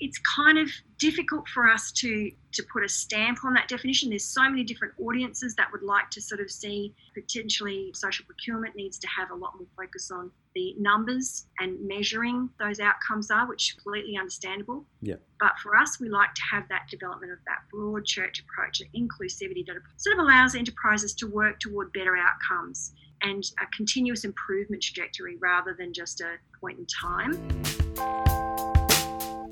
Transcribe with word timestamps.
it's 0.00 0.18
kind 0.36 0.58
of 0.58 0.68
difficult 0.98 1.48
for 1.48 1.68
us 1.68 1.92
to 1.92 2.30
to 2.50 2.62
put 2.72 2.82
a 2.82 2.88
stamp 2.88 3.44
on 3.44 3.52
that 3.54 3.68
definition. 3.68 4.08
There's 4.08 4.24
so 4.24 4.42
many 4.42 4.64
different 4.64 4.94
audiences 5.00 5.54
that 5.56 5.70
would 5.70 5.82
like 5.82 6.10
to 6.10 6.20
sort 6.20 6.40
of 6.40 6.50
see 6.50 6.94
potentially 7.14 7.90
social 7.94 8.24
procurement 8.24 8.74
needs 8.74 8.98
to 8.98 9.06
have 9.06 9.30
a 9.30 9.34
lot 9.34 9.52
more 9.56 9.68
focus 9.76 10.10
on 10.10 10.30
the 10.54 10.74
numbers 10.78 11.46
and 11.60 11.78
measuring 11.86 12.48
those 12.58 12.80
outcomes 12.80 13.30
are, 13.30 13.46
which 13.46 13.68
is 13.68 13.74
completely 13.74 14.16
understandable. 14.16 14.84
Yeah. 15.02 15.16
But 15.38 15.52
for 15.62 15.76
us, 15.76 16.00
we 16.00 16.08
like 16.08 16.34
to 16.34 16.42
have 16.50 16.68
that 16.68 16.88
development 16.90 17.32
of 17.32 17.38
that 17.46 17.58
broad 17.70 18.04
church 18.06 18.40
approach, 18.40 18.80
of 18.80 18.88
inclusivity 18.88 19.64
that 19.66 19.76
sort 19.98 20.18
of 20.18 20.24
allows 20.24 20.54
enterprises 20.54 21.14
to 21.14 21.26
work 21.26 21.60
toward 21.60 21.92
better 21.92 22.16
outcomes 22.16 22.92
and 23.22 23.44
a 23.60 23.66
continuous 23.76 24.24
improvement 24.24 24.82
trajectory 24.82 25.36
rather 25.36 25.74
than 25.78 25.92
just 25.92 26.20
a 26.20 26.36
point 26.60 26.78
in 26.78 26.86
time. 26.86 28.27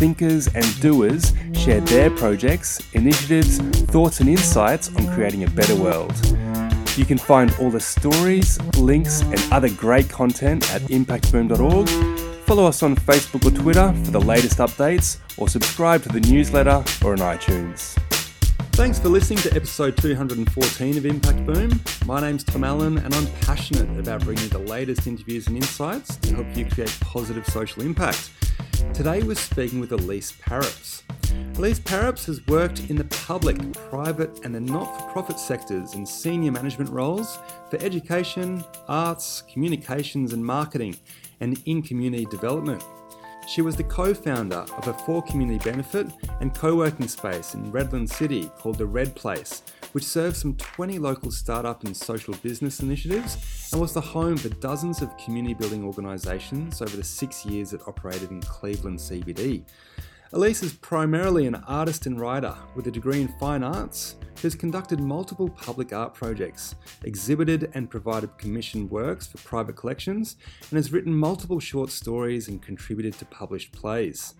thinkers, 0.00 0.48
and 0.54 0.80
doers 0.80 1.34
share 1.52 1.82
their 1.82 2.10
projects, 2.10 2.80
initiatives, 2.94 3.58
thoughts, 3.92 4.20
and 4.20 4.30
insights 4.30 4.88
on 4.96 5.06
creating 5.14 5.44
a 5.44 5.50
better 5.50 5.76
world. 5.76 6.14
You 6.96 7.04
can 7.04 7.18
find 7.18 7.54
all 7.60 7.70
the 7.70 7.80
stories, 7.80 8.58
links, 8.78 9.20
and 9.20 9.38
other 9.52 9.68
great 9.68 10.08
content 10.08 10.72
at 10.72 10.80
impactboom.org. 10.82 11.88
Follow 12.46 12.64
us 12.64 12.82
on 12.82 12.96
Facebook 12.96 13.44
or 13.46 13.54
Twitter 13.54 13.92
for 14.04 14.10
the 14.10 14.20
latest 14.20 14.56
updates, 14.56 15.18
or 15.36 15.48
subscribe 15.48 16.02
to 16.04 16.08
the 16.08 16.20
newsletter 16.20 16.82
or 17.04 17.12
on 17.12 17.18
iTunes. 17.18 17.94
Thanks 18.72 18.98
for 18.98 19.10
listening 19.10 19.40
to 19.40 19.54
episode 19.54 19.98
214 19.98 20.96
of 20.96 21.04
Impact 21.04 21.44
Boom. 21.44 21.78
My 22.06 22.22
name's 22.22 22.42
Tom 22.42 22.64
Allen, 22.64 22.96
and 22.96 23.14
I'm 23.14 23.26
passionate 23.42 24.00
about 24.00 24.24
bringing 24.24 24.48
the 24.48 24.60
latest 24.60 25.06
interviews 25.06 25.46
and 25.48 25.56
insights 25.58 26.16
to 26.16 26.34
help 26.34 26.56
you 26.56 26.64
create 26.64 26.96
positive 27.00 27.46
social 27.46 27.82
impact. 27.82 28.30
Today 28.94 29.22
we're 29.22 29.34
speaking 29.34 29.78
with 29.78 29.92
Elise 29.92 30.32
Parups. 30.32 31.02
Elise 31.56 31.78
Parups 31.78 32.26
has 32.26 32.46
worked 32.46 32.90
in 32.90 32.96
the 32.96 33.04
public, 33.04 33.72
private, 33.72 34.44
and 34.44 34.54
the 34.54 34.60
not 34.60 34.98
for 34.98 35.12
profit 35.12 35.38
sectors 35.38 35.94
in 35.94 36.06
senior 36.06 36.50
management 36.50 36.90
roles 36.90 37.38
for 37.70 37.76
education, 37.82 38.64
arts, 38.88 39.42
communications, 39.52 40.32
and 40.32 40.44
marketing, 40.44 40.96
and 41.40 41.62
in 41.66 41.82
community 41.82 42.24
development. 42.26 42.82
She 43.50 43.62
was 43.62 43.74
the 43.74 43.82
co 43.82 44.14
founder 44.14 44.64
of 44.76 44.86
a 44.86 44.92
for 44.92 45.20
community 45.20 45.58
benefit 45.68 46.06
and 46.38 46.54
co 46.54 46.76
working 46.76 47.08
space 47.08 47.54
in 47.54 47.72
Redland 47.72 48.08
City 48.08 48.48
called 48.56 48.78
The 48.78 48.86
Red 48.86 49.16
Place, 49.16 49.64
which 49.90 50.04
serves 50.04 50.40
some 50.40 50.54
20 50.54 51.00
local 51.00 51.32
startup 51.32 51.82
and 51.82 51.96
social 51.96 52.34
business 52.44 52.78
initiatives 52.78 53.70
and 53.72 53.80
was 53.80 53.92
the 53.92 54.00
home 54.00 54.36
for 54.36 54.50
dozens 54.50 55.02
of 55.02 55.16
community 55.16 55.54
building 55.54 55.82
organisations 55.82 56.80
over 56.80 56.96
the 56.96 57.02
six 57.02 57.44
years 57.44 57.72
it 57.72 57.80
operated 57.88 58.30
in 58.30 58.40
Cleveland 58.40 59.00
CBD. 59.00 59.64
Elise 60.32 60.62
is 60.62 60.74
primarily 60.74 61.48
an 61.48 61.56
artist 61.66 62.06
and 62.06 62.20
writer 62.20 62.54
with 62.76 62.86
a 62.86 62.90
degree 62.90 63.20
in 63.20 63.26
fine 63.40 63.64
arts 63.64 64.14
who 64.36 64.42
has 64.42 64.54
conducted 64.54 65.00
multiple 65.00 65.48
public 65.48 65.92
art 65.92 66.14
projects, 66.14 66.76
exhibited 67.02 67.68
and 67.74 67.90
provided 67.90 68.38
commissioned 68.38 68.88
works 68.92 69.26
for 69.26 69.38
private 69.38 69.74
collections, 69.74 70.36
and 70.70 70.76
has 70.76 70.92
written 70.92 71.12
multiple 71.12 71.58
short 71.58 71.90
stories 71.90 72.46
and 72.46 72.62
contributed 72.62 73.14
to 73.14 73.24
published 73.24 73.72
plays. 73.72 74.34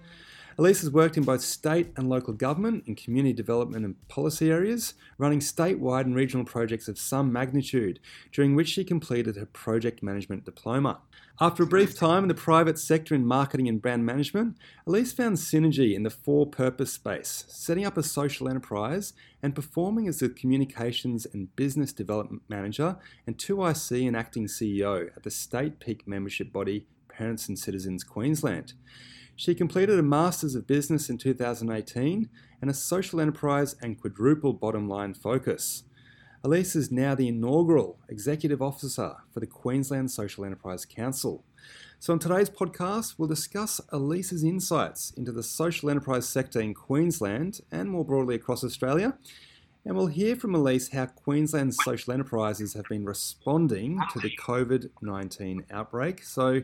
Elise 0.59 0.81
has 0.81 0.91
worked 0.91 1.17
in 1.17 1.23
both 1.23 1.41
state 1.41 1.93
and 1.97 2.09
local 2.09 2.33
government 2.33 2.85
in 2.87 2.95
community 2.95 3.33
development 3.33 3.85
and 3.85 4.09
policy 4.09 4.51
areas, 4.51 4.95
running 5.19 5.41
statewide 5.41 6.03
and 6.03 6.15
regional 6.15 6.45
projects 6.45 6.89
of 6.89 6.99
some 6.99 7.33
magnitude, 7.33 8.01
during 8.33 8.55
which 8.55 8.69
she 8.69 8.85
completed 8.85 9.37
her 9.37 9.47
project 9.47 10.03
management 10.03 10.45
diploma. 10.45 11.01
After 11.43 11.63
a 11.63 11.67
brief 11.67 11.97
time 11.97 12.25
in 12.25 12.29
the 12.29 12.35
private 12.35 12.79
sector 12.79 13.15
in 13.15 13.25
marketing 13.25 13.67
and 13.67 13.81
brand 13.81 14.05
management, 14.05 14.59
Elise 14.87 15.13
found 15.13 15.39
synergy 15.39 15.95
in 15.95 16.03
the 16.03 16.11
for 16.11 16.47
purpose 16.47 16.93
space, 16.93 17.45
setting 17.49 17.87
up 17.87 17.97
a 17.97 18.03
social 18.03 18.47
enterprise 18.47 19.15
and 19.43 19.55
performing 19.55 20.07
as 20.07 20.19
the 20.19 20.29
communications 20.29 21.27
and 21.33 21.55
business 21.57 21.95
development 21.95 22.43
manager 22.49 22.97
and 23.27 23.39
2IC 23.39 24.07
and 24.07 24.17
acting 24.17 24.47
CEO 24.47 25.09
at 25.17 25.23
the 25.23 25.31
state 25.31 25.81
peak 25.81 26.07
membership 26.07 26.53
body 26.53 26.87
Parents 27.09 27.49
and 27.49 27.59
Citizens 27.59 28.05
Queensland. 28.05 28.75
She 29.37 29.55
completed 29.55 29.99
a 29.99 30.03
Masters 30.03 30.55
of 30.55 30.67
Business 30.67 31.09
in 31.09 31.19
2018 31.19 32.29
and 32.61 32.71
a 32.71 32.75
social 32.75 33.21
enterprise 33.21 33.75
and 33.83 34.01
quadruple 34.01 34.53
bottom 34.53 34.89
line 34.89 35.15
focus. 35.15 35.85
Elise 36.43 36.75
is 36.75 36.91
now 36.91 37.15
the 37.15 37.29
inaugural 37.29 37.99
Executive 38.09 38.63
Officer 38.63 39.17
for 39.31 39.41
the 39.41 39.47
Queensland 39.47 40.11
Social 40.11 40.45
Enterprise 40.45 40.87
Council. 40.87 41.45
So, 41.99 42.15
on 42.15 42.19
today's 42.19 42.49
podcast, 42.49 43.17
we'll 43.19 43.29
discuss 43.29 43.79
Elise's 43.93 44.43
insights 44.43 45.13
into 45.19 45.33
the 45.33 45.43
social 45.43 45.91
enterprise 45.91 46.27
sector 46.27 46.59
in 46.59 46.73
Queensland 46.73 47.61
and 47.71 47.91
more 47.91 48.07
broadly 48.07 48.37
across 48.37 48.65
Australia. 48.65 49.19
And 49.85 49.95
we'll 49.95 50.07
hear 50.07 50.35
from 50.35 50.55
Elise 50.55 50.91
how 50.93 51.07
Queensland's 51.07 51.77
social 51.85 52.15
enterprises 52.15 52.73
have 52.73 52.87
been 52.87 53.05
responding 53.05 54.01
to 54.15 54.19
the 54.19 54.35
COVID 54.41 54.89
19 55.03 55.67
outbreak. 55.71 56.23
So, 56.23 56.63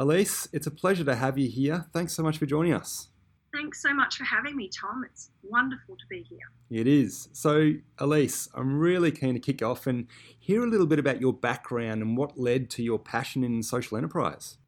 Elise, 0.00 0.48
it's 0.52 0.68
a 0.68 0.70
pleasure 0.70 1.02
to 1.02 1.16
have 1.16 1.36
you 1.36 1.48
here. 1.48 1.86
Thanks 1.92 2.12
so 2.12 2.22
much 2.22 2.38
for 2.38 2.46
joining 2.46 2.72
us. 2.72 3.08
Thanks 3.52 3.82
so 3.82 3.92
much 3.92 4.16
for 4.16 4.22
having 4.22 4.56
me, 4.56 4.70
Tom. 4.80 5.02
It's 5.04 5.30
wonderful 5.42 5.96
to 5.96 6.06
be 6.08 6.22
here. 6.22 6.38
It 6.70 6.86
is. 6.86 7.28
So, 7.32 7.72
Elise, 7.98 8.48
I'm 8.54 8.78
really 8.78 9.10
keen 9.10 9.34
to 9.34 9.40
kick 9.40 9.60
off 9.60 9.88
and 9.88 10.06
hear 10.38 10.62
a 10.62 10.68
little 10.68 10.86
bit 10.86 11.00
about 11.00 11.20
your 11.20 11.32
background 11.32 12.00
and 12.02 12.16
what 12.16 12.38
led 12.38 12.70
to 12.70 12.82
your 12.82 13.00
passion 13.00 13.42
in 13.42 13.60
social 13.64 13.96
enterprise. 13.96 14.58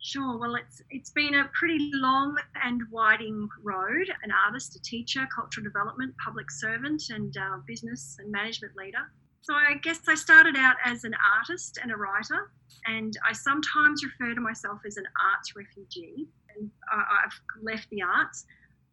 Sure. 0.00 0.36
Well, 0.36 0.56
it's 0.56 0.82
it's 0.90 1.10
been 1.10 1.34
a 1.34 1.48
pretty 1.56 1.90
long 1.94 2.36
and 2.64 2.80
winding 2.90 3.48
road. 3.62 4.10
An 4.24 4.32
artist, 4.46 4.74
a 4.74 4.82
teacher, 4.82 5.28
cultural 5.32 5.62
development, 5.62 6.12
public 6.24 6.50
servant, 6.50 7.04
and 7.10 7.36
uh, 7.36 7.58
business 7.68 8.16
and 8.18 8.32
management 8.32 8.74
leader. 8.76 9.12
So 9.42 9.54
I 9.54 9.74
guess 9.82 10.00
I 10.08 10.14
started 10.14 10.56
out 10.56 10.76
as 10.84 11.04
an 11.04 11.14
artist 11.36 11.78
and 11.82 11.90
a 11.90 11.96
writer, 11.96 12.50
and 12.86 13.16
I 13.28 13.32
sometimes 13.32 14.04
refer 14.04 14.34
to 14.34 14.40
myself 14.40 14.80
as 14.86 14.96
an 14.96 15.04
arts 15.34 15.56
refugee 15.56 16.28
and 16.56 16.70
I've 16.92 17.40
left 17.62 17.88
the 17.90 18.02
arts, 18.02 18.46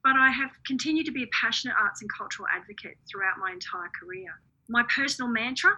but 0.03 0.15
I 0.15 0.29
have 0.29 0.51
continued 0.65 1.05
to 1.05 1.11
be 1.11 1.23
a 1.23 1.27
passionate 1.39 1.75
arts 1.79 2.01
and 2.01 2.09
cultural 2.17 2.47
advocate 2.53 2.97
throughout 3.09 3.37
my 3.39 3.51
entire 3.51 3.89
career. 3.99 4.41
My 4.69 4.83
personal 4.93 5.29
mantra 5.29 5.71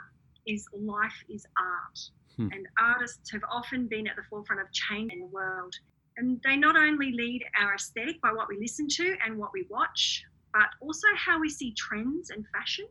is 0.47 0.67
life 0.73 1.23
is 1.29 1.45
art, 1.59 1.99
hmm. 2.38 2.53
and 2.53 2.67
artists 2.79 3.31
have 3.31 3.41
often 3.51 3.88
been 3.88 4.07
at 4.07 4.15
the 4.15 4.23
forefront 4.29 4.61
of 4.61 4.71
change 4.71 5.11
in 5.13 5.19
the 5.19 5.27
world. 5.27 5.73
And 6.17 6.41
they 6.43 6.55
not 6.55 6.75
only 6.75 7.11
lead 7.13 7.43
our 7.59 7.75
aesthetic 7.75 8.21
by 8.21 8.31
what 8.33 8.47
we 8.47 8.57
listen 8.59 8.88
to 8.89 9.15
and 9.25 9.38
what 9.38 9.51
we 9.53 9.65
watch, 9.69 10.23
but 10.53 10.69
also 10.81 11.07
how 11.15 11.39
we 11.39 11.49
see 11.49 11.73
trends 11.73 12.29
and 12.29 12.45
fashion. 12.53 12.85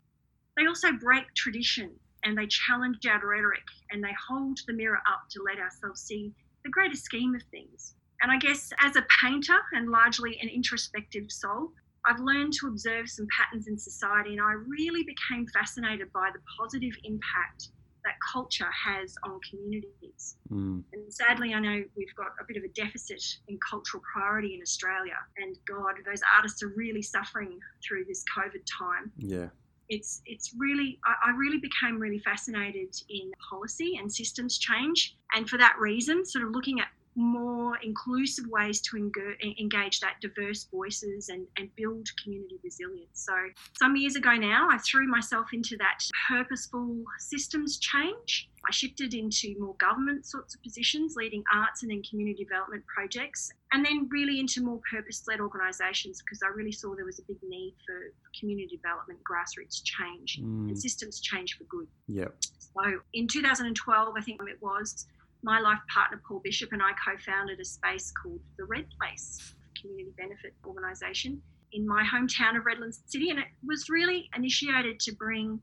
They 0.61 0.67
also 0.67 0.93
break 0.93 1.25
tradition 1.35 1.91
and 2.23 2.37
they 2.37 2.47
challenge 2.47 2.99
our 3.07 3.27
rhetoric 3.27 3.65
and 3.91 4.05
they 4.05 4.15
hold 4.29 4.59
the 4.67 4.75
mirror 4.75 5.01
up 5.11 5.23
to 5.31 5.43
let 5.43 5.59
ourselves 5.59 6.03
see 6.03 6.35
the 6.65 6.71
greater 6.71 6.97
scheme 6.97 7.35
of 7.35 7.43
things. 7.51 7.95
And 8.21 8.31
I 8.31 8.37
guess 8.37 8.71
as 8.79 8.95
a 8.97 9.07
painter 9.23 9.57
and 9.73 9.89
largely 9.89 10.39
an 10.43 10.51
introspective 10.51 11.33
soul, 11.33 11.73
I've 12.05 12.21
learned 12.21 12.53
to 12.61 12.67
observe 12.67 13.09
some 13.09 13.27
patterns 13.35 13.69
in 13.69 13.79
society 13.79 14.33
and 14.33 14.43
I 14.43 14.53
really 14.53 15.03
became 15.03 15.47
fascinated 15.47 16.13
by 16.13 16.29
the 16.31 16.41
positive 16.59 16.93
impact 17.05 17.69
that 18.05 18.15
culture 18.31 18.71
has 18.71 19.15
on 19.25 19.41
communities. 19.49 20.37
Mm. 20.51 20.85
And 20.93 21.13
sadly, 21.13 21.55
I 21.55 21.61
know 21.61 21.83
we've 21.97 22.15
got 22.17 22.33
a 22.39 22.45
bit 22.47 22.59
of 22.59 22.65
a 22.65 22.69
deficit 22.69 23.23
in 23.49 23.59
cultural 23.67 24.03
priority 24.13 24.55
in 24.55 24.61
Australia. 24.61 25.17
And 25.39 25.57
God, 25.67 25.95
those 26.05 26.21
artists 26.37 26.63
are 26.63 26.73
really 26.77 27.03
suffering 27.03 27.59
through 27.87 28.05
this 28.05 28.25
COVID 28.37 28.63
time. 28.79 29.11
Yeah. 29.17 29.49
It's, 29.91 30.23
it's 30.25 30.55
really, 30.57 30.99
I, 31.05 31.31
I 31.31 31.37
really 31.37 31.59
became 31.59 32.01
really 32.01 32.21
fascinated 32.21 32.97
in 33.11 33.31
policy 33.51 33.99
and 34.01 34.11
systems 34.11 34.57
change. 34.57 35.17
And 35.35 35.49
for 35.49 35.59
that 35.59 35.77
reason, 35.79 36.25
sort 36.25 36.45
of 36.45 36.53
looking 36.53 36.81
at 36.81 36.87
more 37.17 37.77
inclusive 37.83 38.47
ways 38.49 38.81
to 38.81 38.97
engage 38.97 40.01
that 40.01 40.15
diverse 40.21 40.65
voices 40.71 41.29
and, 41.29 41.47
and 41.57 41.75
build 41.77 42.09
community 42.23 42.59
resilience. 42.63 43.25
So, 43.27 43.35
some 43.79 43.97
years 43.97 44.17
ago 44.17 44.35
now, 44.35 44.69
I 44.71 44.79
threw 44.79 45.07
myself 45.09 45.49
into 45.53 45.77
that 45.79 46.01
purposeful 46.29 47.03
systems 47.19 47.79
change. 47.79 48.49
I 48.67 48.73
shifted 48.73 49.15
into 49.15 49.55
more 49.59 49.75
government 49.77 50.27
sorts 50.27 50.55
of 50.55 50.63
positions, 50.63 51.15
leading 51.17 51.43
arts 51.53 51.83
and 51.83 51.91
then 51.91 52.03
community 52.03 52.45
development 52.45 52.85
projects, 52.87 53.51
and 53.73 53.85
then 53.85 54.09
really 54.11 54.39
into 54.39 54.63
more 54.63 54.81
purpose 54.91 55.23
led 55.27 55.41
organisations 55.41 56.23
because 56.23 56.41
I 56.43 56.49
really 56.49 56.73
saw 56.73 56.95
there 56.95 57.07
was 57.07 57.19
a 57.19 57.23
big 57.23 57.39
need 57.43 57.75
for 57.87 58.13
community 58.39 58.77
development, 58.77 59.21
grassroots 59.25 59.83
change, 59.83 60.39
mm. 60.41 60.69
and 60.69 60.79
systems 60.79 61.21
change 61.21 61.57
for 61.57 61.65
good. 61.65 61.87
Yep. 62.09 62.35
So, 62.59 63.01
in 63.15 63.27
2012, 63.27 64.15
I 64.17 64.21
think 64.21 64.41
it 64.47 64.59
was, 64.61 65.07
my 65.43 65.61
life 65.61 65.79
partner 65.93 66.21
Paul 66.27 66.41
Bishop 66.45 66.73
and 66.73 66.83
I 66.83 66.91
co-founded 67.05 67.61
a 67.61 67.65
space 67.65 68.13
called 68.23 68.41
the 68.59 68.65
Red 68.65 68.87
Place 68.99 69.55
community 69.81 70.13
benefit 70.17 70.55
organisation 70.67 71.41
in 71.73 71.87
my 71.87 72.03
hometown 72.03 72.59
of 72.59 72.67
Redlands 72.67 73.03
City, 73.07 73.31
and 73.31 73.39
it 73.39 73.47
was 73.65 73.89
really 73.89 74.29
initiated 74.37 74.99
to 75.01 75.13
bring 75.15 75.61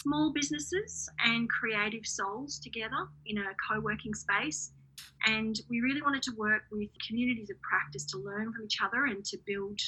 small 0.00 0.32
businesses 0.32 1.08
and 1.24 1.48
creative 1.48 2.06
souls 2.06 2.58
together 2.58 3.06
in 3.26 3.38
a 3.38 3.50
co-working 3.68 4.14
space. 4.14 4.72
And 5.26 5.60
we 5.68 5.80
really 5.80 6.02
wanted 6.02 6.22
to 6.22 6.32
work 6.36 6.62
with 6.72 6.88
communities 7.06 7.50
of 7.50 7.60
practice 7.62 8.04
to 8.06 8.18
learn 8.18 8.52
from 8.52 8.64
each 8.64 8.78
other 8.82 9.04
and 9.04 9.24
to 9.26 9.38
build 9.46 9.78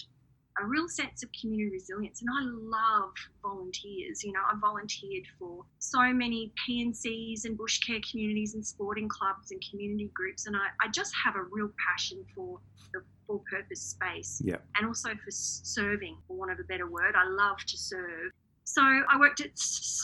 a 0.61 0.67
real 0.67 0.89
sense 0.89 1.23
of 1.23 1.31
community 1.39 1.71
resilience. 1.73 2.21
And 2.21 2.31
I 2.31 2.43
love 2.45 3.13
volunteers. 3.43 4.23
You 4.23 4.33
know, 4.33 4.41
I 4.51 4.55
volunteered 4.61 5.25
for 5.39 5.65
so 5.79 6.13
many 6.13 6.53
PNCs 6.69 7.45
and 7.45 7.57
bush 7.57 7.81
care 7.81 8.01
communities 8.09 8.55
and 8.55 8.65
sporting 8.65 9.09
clubs 9.09 9.51
and 9.51 9.63
community 9.69 10.11
groups. 10.15 10.47
And 10.47 10.55
I, 10.57 10.67
I 10.85 10.89
just 10.91 11.13
have 11.25 11.37
a 11.37 11.43
real 11.51 11.71
passion 11.89 12.25
for 12.35 12.61
the 12.93 13.03
full 13.27 13.43
purpose 13.51 13.81
space 13.81 14.41
yeah. 14.45 14.57
and 14.77 14.87
also 14.87 15.11
for 15.11 15.31
serving, 15.31 16.17
for 16.27 16.37
want 16.37 16.53
of 16.53 16.61
a 16.61 16.65
better 16.65 16.89
word. 16.89 17.15
I 17.17 17.29
love 17.29 17.59
to 17.67 17.77
serve. 17.77 18.31
So 18.65 18.83
I 18.83 19.19
worked 19.19 19.43
at, 19.43 19.59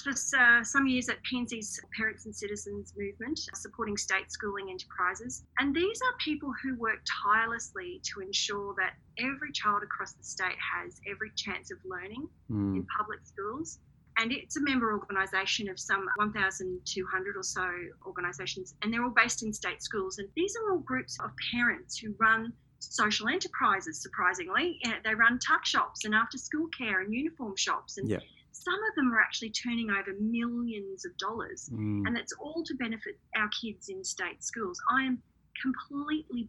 for 0.05 0.11
uh, 0.39 0.62
some 0.62 0.87
years 0.87 1.09
at 1.09 1.17
PNC's 1.25 1.81
Parents 1.97 2.27
and 2.27 2.37
Citizens 2.37 2.93
Movement, 2.97 3.39
supporting 3.55 3.97
state 3.97 4.31
schooling 4.31 4.69
enterprises. 4.71 5.45
And 5.59 5.75
these 5.75 6.01
are 6.03 6.17
people 6.19 6.53
who 6.62 6.77
work 6.77 6.99
tirelessly 7.25 8.03
to 8.12 8.21
ensure 8.21 8.75
that 8.77 8.93
every 9.19 9.51
child 9.53 9.83
across 9.83 10.12
the 10.12 10.23
state 10.23 10.57
has 10.61 11.01
every 11.11 11.31
chance 11.37 11.71
of 11.71 11.79
learning 11.87 12.29
mm. 12.51 12.77
in 12.77 12.87
public 12.97 13.21
schools. 13.25 13.79
And 14.19 14.31
it's 14.31 14.59
a 14.59 14.61
member 14.61 14.93
organisation 14.93 15.71
of 15.71 15.81
some 15.81 16.07
1,200 16.17 17.37
or 17.37 17.43
so 17.43 17.67
organisations, 18.07 18.75
and 18.83 18.93
they're 18.93 19.05
all 19.05 19.15
based 19.17 19.43
in 19.43 19.55
state 19.55 19.83
schools. 19.83 20.19
And 20.19 20.29
these 20.37 20.55
are 20.57 20.73
all 20.73 20.81
groups 20.81 21.17
of 21.25 21.31
parents 21.51 21.97
who 21.97 22.15
run 22.19 22.53
social 22.81 23.29
enterprises, 23.29 24.03
surprisingly. 24.03 24.79
They 25.03 25.15
run 25.15 25.39
tuck 25.39 25.65
shops 25.65 26.05
and 26.05 26.15
after 26.15 26.37
school 26.37 26.67
care 26.77 27.01
and 27.01 27.15
uniform 27.15 27.57
shops 27.57 27.97
and 27.97 28.09
yeah 28.09 28.19
some 28.52 28.75
of 28.75 28.94
them 28.97 29.12
are 29.12 29.20
actually 29.20 29.50
turning 29.50 29.91
over 29.91 30.14
millions 30.19 31.05
of 31.05 31.17
dollars, 31.19 31.70
mm. 31.73 32.06
and 32.06 32.14
that's 32.17 32.32
all 32.41 32.62
to 32.64 32.75
benefit 32.75 33.19
our 33.37 33.49
kids 33.61 33.88
in 33.88 34.05
state 34.05 34.43
schools. 34.43 34.81
I 34.91 35.05
am 35.05 35.23
completely, 35.62 36.49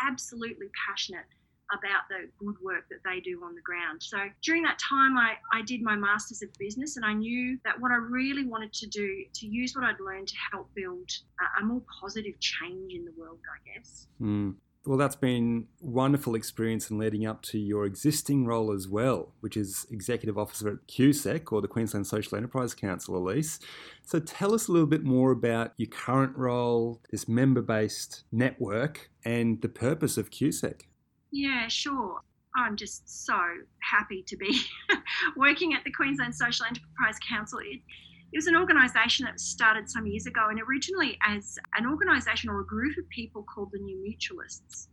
absolutely 0.00 0.66
passionate 0.88 1.26
about 1.72 2.02
the 2.08 2.28
good 2.44 2.56
work 2.60 2.88
that 2.90 2.98
they 3.04 3.20
do 3.20 3.40
on 3.44 3.54
the 3.54 3.60
ground. 3.60 4.02
So 4.02 4.18
during 4.42 4.62
that 4.64 4.78
time, 4.78 5.16
I, 5.16 5.34
I 5.52 5.62
did 5.62 5.82
my 5.82 5.94
Masters 5.94 6.42
of 6.42 6.48
Business, 6.58 6.96
and 6.96 7.04
I 7.04 7.12
knew 7.12 7.58
that 7.64 7.80
what 7.80 7.92
I 7.92 7.96
really 7.96 8.44
wanted 8.44 8.72
to 8.72 8.86
do 8.88 9.24
to 9.34 9.46
use 9.46 9.74
what 9.74 9.84
I'd 9.84 10.00
learned 10.00 10.28
to 10.28 10.36
help 10.52 10.68
build 10.74 11.08
a, 11.40 11.62
a 11.62 11.64
more 11.64 11.82
positive 12.00 12.38
change 12.40 12.92
in 12.92 13.04
the 13.04 13.12
world, 13.16 13.38
I 13.46 13.78
guess. 13.78 14.08
Mm. 14.20 14.54
Well, 14.86 14.96
that's 14.96 15.16
been 15.16 15.66
wonderful 15.80 16.34
experience 16.34 16.90
in 16.90 16.96
leading 16.96 17.26
up 17.26 17.42
to 17.42 17.58
your 17.58 17.84
existing 17.84 18.46
role 18.46 18.72
as 18.72 18.88
well, 18.88 19.34
which 19.40 19.54
is 19.54 19.86
Executive 19.90 20.38
Officer 20.38 20.68
at 20.70 20.86
QSEC 20.88 21.52
or 21.52 21.60
the 21.60 21.68
Queensland 21.68 22.06
Social 22.06 22.38
Enterprise 22.38 22.74
Council, 22.74 23.16
Elise. 23.16 23.60
So 24.04 24.20
tell 24.20 24.54
us 24.54 24.68
a 24.68 24.72
little 24.72 24.86
bit 24.86 25.04
more 25.04 25.32
about 25.32 25.74
your 25.76 25.90
current 25.90 26.34
role, 26.34 27.02
this 27.10 27.28
member 27.28 27.60
based 27.60 28.24
network, 28.32 29.10
and 29.22 29.60
the 29.60 29.68
purpose 29.68 30.16
of 30.16 30.30
QSEC. 30.30 30.82
Yeah, 31.30 31.68
sure. 31.68 32.20
I'm 32.56 32.74
just 32.74 33.26
so 33.26 33.38
happy 33.80 34.24
to 34.26 34.36
be 34.36 34.62
working 35.36 35.74
at 35.74 35.84
the 35.84 35.92
Queensland 35.92 36.34
Social 36.34 36.64
Enterprise 36.64 37.18
Council. 37.28 37.58
It, 37.60 37.80
it 38.32 38.38
was 38.38 38.46
an 38.46 38.56
organisation 38.56 39.26
that 39.26 39.40
started 39.40 39.88
some 39.90 40.06
years 40.06 40.26
ago 40.26 40.46
and 40.50 40.60
originally 40.60 41.18
as 41.26 41.58
an 41.76 41.86
organisation 41.86 42.48
or 42.48 42.60
a 42.60 42.66
group 42.66 42.96
of 42.96 43.08
people 43.08 43.42
called 43.42 43.70
the 43.72 43.78
New 43.78 43.96
Mutualists. 43.98 44.86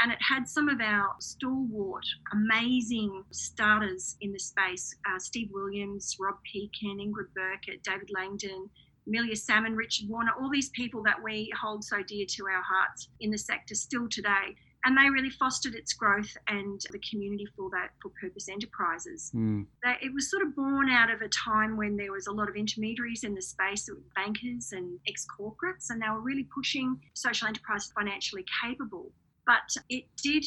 And 0.00 0.12
it 0.12 0.18
had 0.20 0.48
some 0.48 0.68
of 0.68 0.80
our 0.80 1.08
stalwart, 1.18 2.06
amazing 2.32 3.24
starters 3.30 4.16
in 4.20 4.32
the 4.32 4.38
space 4.38 4.94
uh, 5.06 5.18
Steve 5.18 5.48
Williams, 5.52 6.16
Rob 6.20 6.36
Pekin, 6.50 6.98
Ingrid 6.98 7.34
Burkett, 7.34 7.82
David 7.82 8.10
Langdon, 8.14 8.70
Amelia 9.06 9.36
Salmon, 9.36 9.74
Richard 9.74 10.08
Warner, 10.08 10.32
all 10.40 10.50
these 10.50 10.68
people 10.70 11.02
that 11.02 11.22
we 11.22 11.50
hold 11.60 11.82
so 11.82 12.02
dear 12.02 12.26
to 12.28 12.44
our 12.46 12.62
hearts 12.62 13.08
in 13.20 13.30
the 13.30 13.38
sector 13.38 13.74
still 13.74 14.08
today 14.08 14.54
and 14.84 14.96
they 14.96 15.10
really 15.10 15.30
fostered 15.30 15.74
its 15.74 15.92
growth 15.92 16.36
and 16.46 16.80
the 16.90 17.00
community 17.10 17.46
for 17.56 17.68
that 17.70 17.90
for 18.00 18.10
purpose 18.20 18.48
enterprises. 18.48 19.32
Mm. 19.34 19.66
it 20.00 20.12
was 20.14 20.30
sort 20.30 20.42
of 20.42 20.54
born 20.54 20.88
out 20.90 21.10
of 21.10 21.20
a 21.20 21.28
time 21.28 21.76
when 21.76 21.96
there 21.96 22.12
was 22.12 22.26
a 22.26 22.32
lot 22.32 22.48
of 22.48 22.56
intermediaries 22.56 23.24
in 23.24 23.34
the 23.34 23.42
space, 23.42 23.88
bankers 24.14 24.72
and 24.72 24.98
ex 25.08 25.26
corporates, 25.38 25.90
and 25.90 26.00
they 26.00 26.08
were 26.08 26.20
really 26.20 26.46
pushing 26.54 27.00
social 27.14 27.48
enterprise 27.48 27.92
financially 27.94 28.44
capable. 28.62 29.12
But 29.46 29.76
it 29.88 30.04
did 30.22 30.44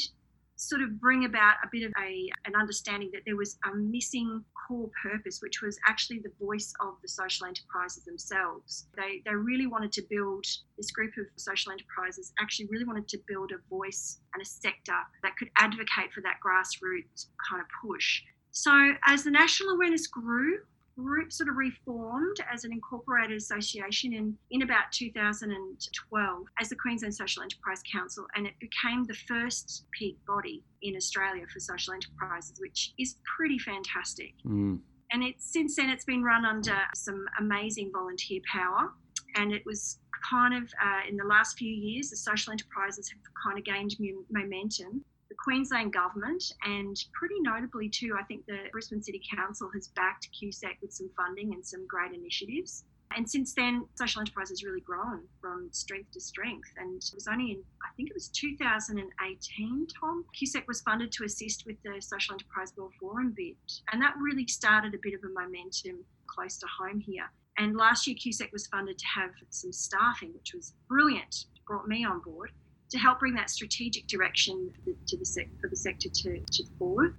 sort 0.61 0.81
of 0.83 0.99
bring 1.01 1.25
about 1.25 1.55
a 1.63 1.67
bit 1.71 1.83
of 1.83 1.91
a, 1.99 2.29
an 2.45 2.53
understanding 2.55 3.09
that 3.13 3.23
there 3.25 3.35
was 3.35 3.57
a 3.65 3.75
missing 3.75 4.43
core 4.67 4.91
purpose, 5.01 5.39
which 5.41 5.61
was 5.61 5.79
actually 5.87 6.19
the 6.19 6.31
voice 6.39 6.71
of 6.81 6.93
the 7.01 7.07
social 7.07 7.47
enterprises 7.47 8.05
themselves. 8.05 8.87
They, 8.95 9.23
they 9.25 9.33
really 9.33 9.65
wanted 9.65 9.91
to 9.93 10.03
build, 10.07 10.45
this 10.77 10.91
group 10.91 11.13
of 11.17 11.25
social 11.35 11.71
enterprises 11.71 12.31
actually 12.39 12.67
really 12.69 12.85
wanted 12.85 13.07
to 13.07 13.17
build 13.27 13.51
a 13.51 13.69
voice 13.69 14.19
and 14.35 14.41
a 14.41 14.45
sector 14.45 14.97
that 15.23 15.35
could 15.35 15.49
advocate 15.57 16.13
for 16.13 16.21
that 16.21 16.37
grassroots 16.45 17.25
kind 17.49 17.59
of 17.59 17.67
push. 17.83 18.21
So 18.51 18.93
as 19.07 19.23
the 19.23 19.31
national 19.31 19.71
awareness 19.71 20.05
grew, 20.05 20.59
group 21.01 21.31
sort 21.31 21.49
of 21.49 21.55
reformed 21.55 22.37
as 22.51 22.63
an 22.63 22.71
incorporated 22.71 23.37
association 23.37 24.13
in, 24.13 24.37
in 24.51 24.61
about 24.61 24.91
2012 24.91 26.43
as 26.59 26.69
the 26.69 26.75
Queensland 26.75 27.13
Social 27.13 27.43
Enterprise 27.43 27.81
Council, 27.91 28.25
and 28.35 28.45
it 28.47 28.53
became 28.59 29.03
the 29.05 29.13
first 29.13 29.85
peak 29.91 30.17
body 30.27 30.63
in 30.81 30.95
Australia 30.95 31.45
for 31.51 31.59
social 31.59 31.93
enterprises, 31.93 32.59
which 32.59 32.93
is 32.97 33.17
pretty 33.37 33.59
fantastic. 33.59 34.33
Mm. 34.45 34.79
And 35.11 35.23
it's 35.23 35.51
since 35.51 35.75
then 35.75 35.89
it's 35.89 36.05
been 36.05 36.23
run 36.23 36.45
under 36.45 36.77
some 36.95 37.25
amazing 37.39 37.91
volunteer 37.93 38.39
power, 38.51 38.91
and 39.35 39.51
it 39.51 39.63
was 39.65 39.99
kind 40.29 40.53
of 40.53 40.63
uh, 40.81 41.01
in 41.09 41.17
the 41.17 41.23
last 41.23 41.57
few 41.57 41.71
years 41.71 42.11
the 42.11 42.15
social 42.15 42.51
enterprises 42.51 43.09
have 43.09 43.19
kind 43.43 43.57
of 43.57 43.65
gained 43.65 43.95
momentum 44.29 45.03
the 45.31 45.35
Queensland 45.41 45.93
Government, 45.93 46.43
and 46.63 47.01
pretty 47.13 47.39
notably 47.39 47.87
too, 47.87 48.17
I 48.19 48.23
think 48.23 48.45
the 48.47 48.67
Brisbane 48.73 49.01
City 49.01 49.21
Council 49.33 49.69
has 49.73 49.87
backed 49.87 50.27
QSEC 50.35 50.81
with 50.81 50.91
some 50.91 51.09
funding 51.15 51.53
and 51.53 51.65
some 51.65 51.87
great 51.87 52.11
initiatives. 52.11 52.83
And 53.15 53.29
since 53.29 53.53
then, 53.53 53.85
social 53.95 54.19
enterprise 54.19 54.49
has 54.49 54.63
really 54.63 54.81
grown 54.81 55.21
from 55.39 55.69
strength 55.71 56.11
to 56.11 56.19
strength. 56.19 56.69
And 56.77 57.01
it 57.01 57.15
was 57.15 57.27
only 57.27 57.51
in, 57.51 57.63
I 57.81 57.95
think 57.95 58.09
it 58.09 58.13
was 58.13 58.27
2018, 58.27 59.87
Tom, 59.87 60.25
QSEC 60.35 60.67
was 60.67 60.81
funded 60.81 61.13
to 61.13 61.23
assist 61.23 61.65
with 61.65 61.77
the 61.83 62.01
Social 62.01 62.33
Enterprise 62.33 62.73
World 62.75 62.93
Forum 62.99 63.33
bid. 63.35 63.55
And 63.93 64.01
that 64.01 64.15
really 64.19 64.47
started 64.47 64.93
a 64.93 64.99
bit 65.01 65.13
of 65.13 65.21
a 65.23 65.29
momentum 65.29 66.03
close 66.27 66.57
to 66.57 66.67
home 66.67 66.99
here. 66.99 67.31
And 67.57 67.77
last 67.77 68.05
year, 68.05 68.17
QSEC 68.17 68.51
was 68.51 68.67
funded 68.67 68.97
to 68.97 69.05
have 69.15 69.31
some 69.49 69.71
staffing, 69.71 70.33
which 70.33 70.53
was 70.53 70.73
brilliant, 70.89 71.45
brought 71.65 71.87
me 71.87 72.05
on 72.05 72.19
board 72.19 72.51
to 72.91 72.97
help 72.99 73.19
bring 73.19 73.33
that 73.35 73.49
strategic 73.49 74.05
direction 74.07 74.69
for 74.75 74.91
the, 74.91 74.95
to 75.07 75.17
the 75.17 75.25
sec- 75.25 75.49
for 75.59 75.69
the 75.69 75.75
sector 75.75 76.09
to, 76.09 76.39
to 76.39 76.63
the 76.63 76.69
forward. 76.77 77.17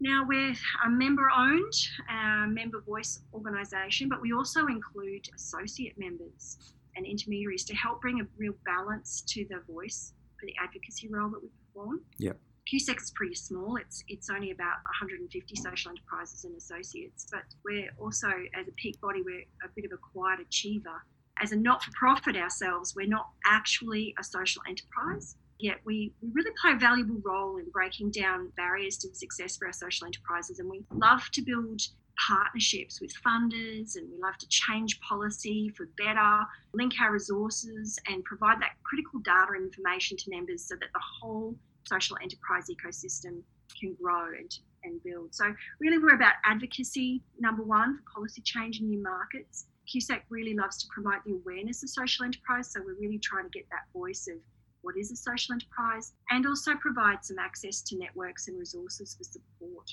Now, 0.00 0.24
we're 0.26 0.54
a 0.86 0.90
member 0.90 1.28
owned, 1.36 1.72
uh, 2.08 2.46
member 2.46 2.80
voice 2.80 3.20
organisation, 3.34 4.08
but 4.08 4.20
we 4.20 4.32
also 4.32 4.66
include 4.66 5.28
associate 5.34 5.98
members 5.98 6.72
and 6.94 7.04
intermediaries 7.04 7.64
to 7.64 7.74
help 7.74 8.00
bring 8.00 8.20
a 8.20 8.24
real 8.36 8.54
balance 8.64 9.22
to 9.22 9.44
the 9.50 9.60
voice 9.72 10.12
for 10.38 10.46
the 10.46 10.54
advocacy 10.62 11.08
role 11.08 11.28
that 11.30 11.42
we 11.42 11.48
perform. 11.66 12.00
Yeah. 12.18 12.32
QSEC 12.72 13.02
is 13.02 13.10
pretty 13.12 13.34
small. 13.34 13.76
It's 13.76 14.04
it's 14.08 14.28
only 14.28 14.50
about 14.50 14.76
150 14.84 15.56
social 15.56 15.90
enterprises 15.90 16.44
and 16.44 16.54
associates, 16.54 17.26
but 17.32 17.42
we're 17.64 17.90
also 17.98 18.28
as 18.54 18.68
a 18.68 18.72
peak 18.72 19.00
body, 19.00 19.22
we're 19.24 19.46
a 19.64 19.68
bit 19.74 19.86
of 19.86 19.92
a 19.92 19.96
quiet 19.96 20.40
achiever 20.40 21.02
as 21.42 21.52
a 21.52 21.56
not 21.56 21.82
for 21.82 21.90
profit 21.92 22.36
ourselves, 22.36 22.94
we're 22.94 23.06
not 23.06 23.28
actually 23.46 24.14
a 24.18 24.24
social 24.24 24.62
enterprise. 24.68 25.36
Yet 25.58 25.78
we, 25.84 26.12
really 26.32 26.52
play 26.60 26.72
a 26.72 26.76
valuable 26.76 27.20
role 27.24 27.56
in 27.56 27.68
breaking 27.70 28.12
down 28.12 28.52
barriers 28.56 28.96
to 28.98 29.14
success 29.14 29.56
for 29.56 29.66
our 29.66 29.72
social 29.72 30.06
enterprises. 30.06 30.60
And 30.60 30.70
we 30.70 30.84
love 30.92 31.28
to 31.32 31.42
build 31.42 31.80
partnerships 32.26 33.00
with 33.00 33.12
funders 33.24 33.96
and 33.96 34.08
we 34.10 34.18
love 34.20 34.36
to 34.38 34.48
change 34.48 35.00
policy 35.00 35.72
for 35.76 35.88
better, 35.96 36.44
link 36.74 36.94
our 37.00 37.12
resources, 37.12 37.98
and 38.08 38.24
provide 38.24 38.60
that 38.60 38.72
critical 38.84 39.20
data 39.20 39.52
and 39.54 39.64
information 39.64 40.16
to 40.16 40.30
members 40.30 40.66
so 40.66 40.74
that 40.76 40.90
the 40.92 41.00
whole 41.20 41.56
social 41.86 42.16
enterprise 42.22 42.66
ecosystem 42.70 43.40
can 43.80 43.96
grow 44.00 44.26
and, 44.26 44.58
and 44.84 45.02
build. 45.02 45.34
So, 45.34 45.54
really, 45.80 45.98
we're 45.98 46.14
about 46.14 46.34
advocacy, 46.44 47.22
number 47.38 47.62
one, 47.62 47.96
for 47.96 48.02
policy 48.14 48.42
change 48.42 48.80
in 48.80 48.88
new 48.88 49.02
markets. 49.02 49.66
QSEC 49.88 50.20
really 50.28 50.54
loves 50.54 50.76
to 50.78 50.86
promote 50.92 51.24
the 51.24 51.32
awareness 51.32 51.82
of 51.82 51.90
social 51.90 52.24
enterprise, 52.24 52.70
so 52.72 52.80
we're 52.84 52.98
really 53.00 53.18
trying 53.18 53.44
to 53.44 53.50
get 53.50 53.66
that 53.70 53.90
voice 53.92 54.28
of 54.28 54.36
what 54.82 54.96
is 54.96 55.10
a 55.10 55.16
social 55.16 55.54
enterprise 55.54 56.12
and 56.30 56.46
also 56.46 56.74
provide 56.76 57.24
some 57.24 57.38
access 57.38 57.80
to 57.82 57.98
networks 57.98 58.48
and 58.48 58.58
resources 58.58 59.16
for 59.16 59.24
support. 59.24 59.90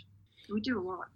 We 0.52 0.62
do 0.62 0.80
a 0.80 0.84
lot. 0.84 1.08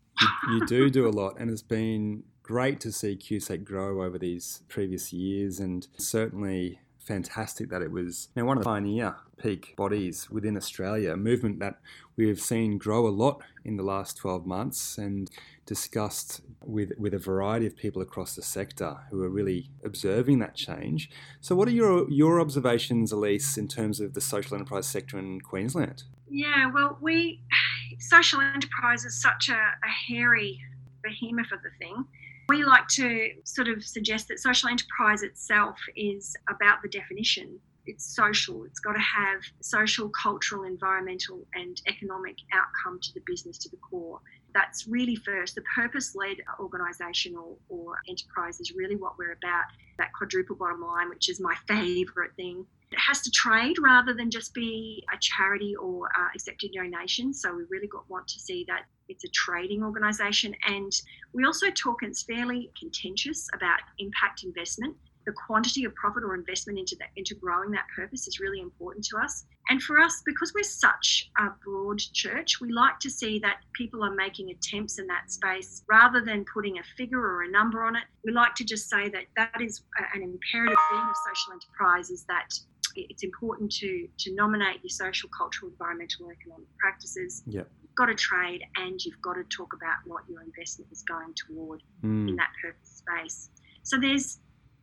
you, 0.49 0.65
do 0.67 0.89
do 0.89 1.07
a 1.07 1.11
lot, 1.11 1.39
and 1.39 1.51
it's 1.51 1.61
been 1.61 2.23
great 2.41 2.79
to 2.81 2.91
see 2.91 3.15
QSEC 3.15 3.63
grow 3.63 4.03
over 4.03 4.17
these 4.17 4.63
previous 4.69 5.13
years, 5.13 5.59
and 5.59 5.87
certainly 5.97 6.79
fantastic 7.09 7.69
that 7.71 7.81
it 7.81 7.91
was 7.91 8.29
you 8.35 8.41
know, 8.43 8.45
one 8.45 8.57
of 8.57 8.63
the 8.63 8.69
pioneer 8.69 9.15
peak 9.41 9.73
bodies 9.75 10.29
within 10.29 10.55
Australia, 10.55 11.13
a 11.13 11.17
movement 11.17 11.59
that 11.59 11.79
we 12.15 12.27
have 12.27 12.39
seen 12.39 12.77
grow 12.77 13.07
a 13.07 13.09
lot 13.09 13.41
in 13.65 13.77
the 13.77 13.83
last 13.83 14.15
12 14.17 14.45
months 14.45 14.99
and 14.99 15.27
discussed 15.65 16.41
with, 16.63 16.91
with 16.99 17.15
a 17.15 17.17
variety 17.17 17.65
of 17.65 17.75
people 17.75 17.99
across 17.99 18.35
the 18.35 18.43
sector 18.43 18.97
who 19.09 19.23
are 19.23 19.29
really 19.29 19.71
observing 19.83 20.37
that 20.37 20.53
change. 20.53 21.09
So, 21.41 21.55
what 21.55 21.67
are 21.67 21.71
your, 21.71 22.07
your 22.11 22.39
observations, 22.39 23.11
Elise, 23.11 23.57
in 23.57 23.67
terms 23.67 23.99
of 23.99 24.13
the 24.13 24.21
social 24.21 24.55
enterprise 24.55 24.85
sector 24.85 25.17
in 25.17 25.41
Queensland? 25.41 26.03
Yeah, 26.29 26.71
well, 26.71 26.99
we 27.01 27.41
social 27.99 28.39
enterprise 28.39 29.03
is 29.03 29.19
such 29.19 29.49
a, 29.49 29.53
a 29.53 29.91
hairy 30.07 30.61
behemoth 31.01 31.51
of 31.51 31.63
the 31.63 31.71
thing 31.79 32.05
we 32.49 32.63
like 32.65 32.87
to 32.87 33.29
sort 33.43 33.67
of 33.67 33.83
suggest 33.83 34.27
that 34.27 34.39
social 34.39 34.69
enterprise 34.69 35.21
itself 35.21 35.77
is 35.95 36.35
about 36.49 36.81
the 36.81 36.89
definition. 36.89 37.59
It's 37.85 38.15
social, 38.15 38.65
it's 38.65 38.79
got 38.79 38.93
to 38.93 38.99
have 38.99 39.41
social, 39.61 40.09
cultural, 40.09 40.63
environmental, 40.63 41.45
and 41.53 41.79
economic 41.87 42.35
outcome 42.53 42.99
to 43.01 43.13
the 43.13 43.21
business, 43.25 43.57
to 43.59 43.69
the 43.69 43.77
core. 43.77 44.19
That's 44.53 44.87
really 44.87 45.15
first. 45.15 45.55
The 45.55 45.61
purpose 45.75 46.15
led 46.15 46.37
organisation 46.59 47.35
or, 47.35 47.95
enterprise 48.07 48.59
is 48.59 48.73
really 48.75 48.95
what 48.95 49.17
we're 49.17 49.33
about. 49.33 49.65
That 49.97 50.11
quadruple 50.13 50.55
bottom 50.55 50.81
line, 50.81 51.09
which 51.09 51.29
is 51.29 51.39
my 51.39 51.55
favourite 51.67 52.35
thing. 52.35 52.65
It 52.91 52.99
has 52.99 53.21
to 53.21 53.31
trade 53.31 53.77
rather 53.79 54.13
than 54.13 54.31
just 54.31 54.53
be 54.53 55.03
a 55.13 55.17
charity 55.19 55.75
or 55.75 56.07
uh, 56.07 56.29
accepted 56.33 56.71
donations. 56.73 57.41
So 57.41 57.55
we 57.55 57.63
really 57.69 57.87
got, 57.87 58.09
want 58.09 58.27
to 58.29 58.39
see 58.39 58.65
that 58.67 58.85
it's 59.09 59.23
a 59.23 59.29
trading 59.29 59.83
organisation. 59.83 60.55
And 60.67 60.91
we 61.33 61.43
also 61.45 61.69
talk, 61.71 62.03
and 62.03 62.11
it's 62.11 62.23
fairly 62.23 62.71
contentious 62.79 63.47
about 63.53 63.79
impact 63.97 64.43
investment. 64.43 64.95
The 65.25 65.33
quantity 65.33 65.83
of 65.83 65.93
profit 65.95 66.23
or 66.23 66.33
investment 66.33 66.79
into 66.79 66.95
that 66.99 67.09
into 67.15 67.35
growing 67.35 67.69
that 67.71 67.85
purpose 67.95 68.27
is 68.27 68.39
really 68.39 68.61
important 68.61 69.05
to 69.05 69.17
us. 69.17 69.45
And 69.69 69.83
for 69.83 69.99
us, 69.99 70.23
because 70.25 70.53
we're 70.55 70.63
such 70.63 71.29
a 71.37 71.49
broad 71.63 71.99
church, 71.99 72.59
we 72.59 72.71
like 72.71 72.99
to 72.99 73.09
see 73.09 73.37
that 73.39 73.57
people 73.73 74.03
are 74.03 74.15
making 74.15 74.49
attempts 74.49 74.97
in 74.97 75.05
that 75.07 75.29
space 75.29 75.83
rather 75.87 76.21
than 76.21 76.45
putting 76.51 76.79
a 76.79 76.83
figure 76.97 77.19
or 77.19 77.43
a 77.43 77.51
number 77.51 77.83
on 77.83 77.95
it. 77.95 78.03
We 78.23 78.31
like 78.31 78.55
to 78.55 78.63
just 78.63 78.89
say 78.89 79.09
that 79.09 79.25
that 79.35 79.61
is 79.61 79.81
an 80.15 80.23
imperative 80.23 80.77
theme 80.89 81.09
of 81.09 81.15
social 81.27 81.53
enterprise 81.53 82.09
is 82.09 82.23
that 82.23 82.57
it's 82.95 83.23
important 83.23 83.71
to 83.71 84.07
to 84.17 84.33
nominate 84.33 84.81
your 84.81 84.89
social, 84.89 85.29
cultural, 85.29 85.69
environmental, 85.71 86.27
and 86.27 86.37
economic 86.41 86.67
practices. 86.79 87.43
Yep. 87.45 87.69
Got 87.95 88.05
to 88.05 88.15
trade, 88.15 88.63
and 88.77 89.03
you've 89.03 89.21
got 89.21 89.33
to 89.33 89.43
talk 89.55 89.73
about 89.73 89.97
what 90.05 90.23
your 90.29 90.41
investment 90.41 90.91
is 90.91 91.03
going 91.03 91.33
toward 91.33 91.83
mm. 92.03 92.29
in 92.29 92.35
that 92.37 92.49
purpose 92.61 93.03
space. 93.03 93.49
So 93.83 93.97
there's 93.99 94.39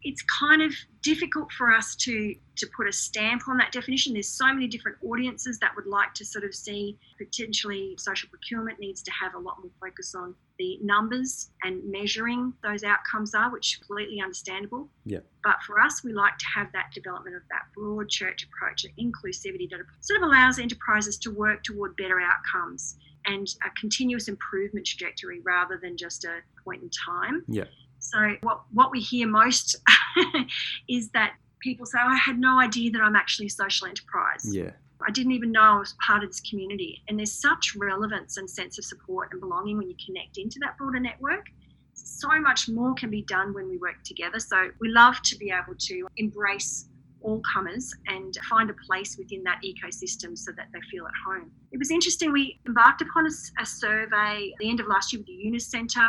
it's 0.06 0.22
kind 0.38 0.62
of 0.62 0.72
difficult 1.02 1.50
for 1.52 1.72
us 1.72 1.96
to 1.96 2.34
to 2.56 2.66
put 2.74 2.88
a 2.88 2.92
stamp 2.92 3.42
on 3.48 3.58
that 3.58 3.70
definition. 3.72 4.14
There's 4.14 4.28
so 4.28 4.46
many 4.46 4.66
different 4.66 4.96
audiences 5.04 5.58
that 5.58 5.72
would 5.76 5.86
like 5.86 6.14
to 6.14 6.24
sort 6.24 6.44
of 6.44 6.54
see 6.54 6.96
potentially 7.18 7.94
social 7.98 8.30
procurement 8.30 8.78
needs 8.80 9.02
to 9.02 9.10
have 9.10 9.34
a 9.34 9.38
lot 9.38 9.58
more 9.60 9.70
focus 9.78 10.14
on 10.14 10.34
the 10.58 10.78
numbers 10.82 11.50
and 11.64 11.82
measuring 11.84 12.54
those 12.62 12.82
outcomes 12.82 13.34
are, 13.34 13.50
which 13.52 13.74
is 13.74 13.78
completely 13.78 14.22
understandable. 14.22 14.88
Yeah. 15.04 15.18
But 15.44 15.56
for 15.66 15.78
us, 15.78 16.02
we 16.02 16.14
like 16.14 16.38
to 16.38 16.46
have 16.54 16.72
that 16.72 16.92
development 16.94 17.36
of 17.36 17.42
that 17.50 17.64
broad 17.76 18.08
church 18.08 18.46
approach 18.46 18.84
of 18.84 18.92
inclusivity 18.92 19.68
that 19.68 19.80
sort 20.00 20.22
of 20.22 20.28
allows 20.28 20.58
enterprises 20.58 21.18
to 21.18 21.30
work 21.30 21.62
toward 21.62 21.94
better 21.96 22.20
outcomes 22.20 22.96
and 23.26 23.46
a 23.66 23.70
continuous 23.78 24.28
improvement 24.28 24.86
trajectory 24.86 25.40
rather 25.40 25.78
than 25.82 25.96
just 25.96 26.24
a 26.24 26.38
point 26.64 26.82
in 26.82 26.90
time. 26.90 27.44
Yeah. 27.48 27.64
So 28.12 28.36
what 28.42 28.62
what 28.72 28.90
we 28.90 29.00
hear 29.00 29.26
most 29.26 29.76
is 30.88 31.10
that 31.10 31.34
people 31.60 31.86
say, 31.86 31.98
oh, 32.00 32.08
"I 32.08 32.16
had 32.16 32.38
no 32.38 32.58
idea 32.58 32.90
that 32.92 33.02
I'm 33.02 33.16
actually 33.16 33.46
a 33.46 33.50
social 33.50 33.86
enterprise." 33.86 34.44
Yeah. 34.44 34.70
I 35.06 35.10
didn't 35.10 35.32
even 35.32 35.52
know 35.52 35.60
I 35.60 35.78
was 35.78 35.94
part 36.04 36.24
of 36.24 36.30
this 36.30 36.40
community. 36.40 37.02
And 37.08 37.18
there's 37.18 37.32
such 37.32 37.74
relevance 37.76 38.38
and 38.38 38.48
sense 38.48 38.78
of 38.78 38.84
support 38.84 39.28
and 39.32 39.40
belonging 39.40 39.76
when 39.76 39.88
you 39.88 39.96
connect 40.04 40.38
into 40.38 40.58
that 40.60 40.78
broader 40.78 41.00
network. 41.00 41.46
So 41.92 42.28
much 42.40 42.68
more 42.68 42.94
can 42.94 43.10
be 43.10 43.22
done 43.22 43.52
when 43.52 43.68
we 43.68 43.78
work 43.78 44.02
together. 44.04 44.38
So 44.38 44.70
we 44.80 44.88
love 44.88 45.20
to 45.22 45.36
be 45.36 45.50
able 45.50 45.74
to 45.78 46.06
embrace 46.16 46.88
all 47.22 47.42
comers 47.52 47.92
and 48.06 48.36
find 48.48 48.70
a 48.70 48.74
place 48.86 49.16
within 49.18 49.42
that 49.44 49.60
ecosystem 49.64 50.36
so 50.36 50.52
that 50.52 50.68
they 50.72 50.80
feel 50.90 51.06
at 51.06 51.12
home. 51.26 51.50
It 51.72 51.78
was 51.78 51.90
interesting. 51.90 52.32
We 52.32 52.60
embarked 52.66 53.02
upon 53.02 53.26
a, 53.26 53.62
a 53.62 53.66
survey 53.66 54.52
at 54.52 54.58
the 54.58 54.70
end 54.70 54.80
of 54.80 54.86
last 54.86 55.12
year 55.12 55.20
with 55.20 55.26
the 55.26 55.32
Yunus 55.32 55.66
Centre 55.66 56.08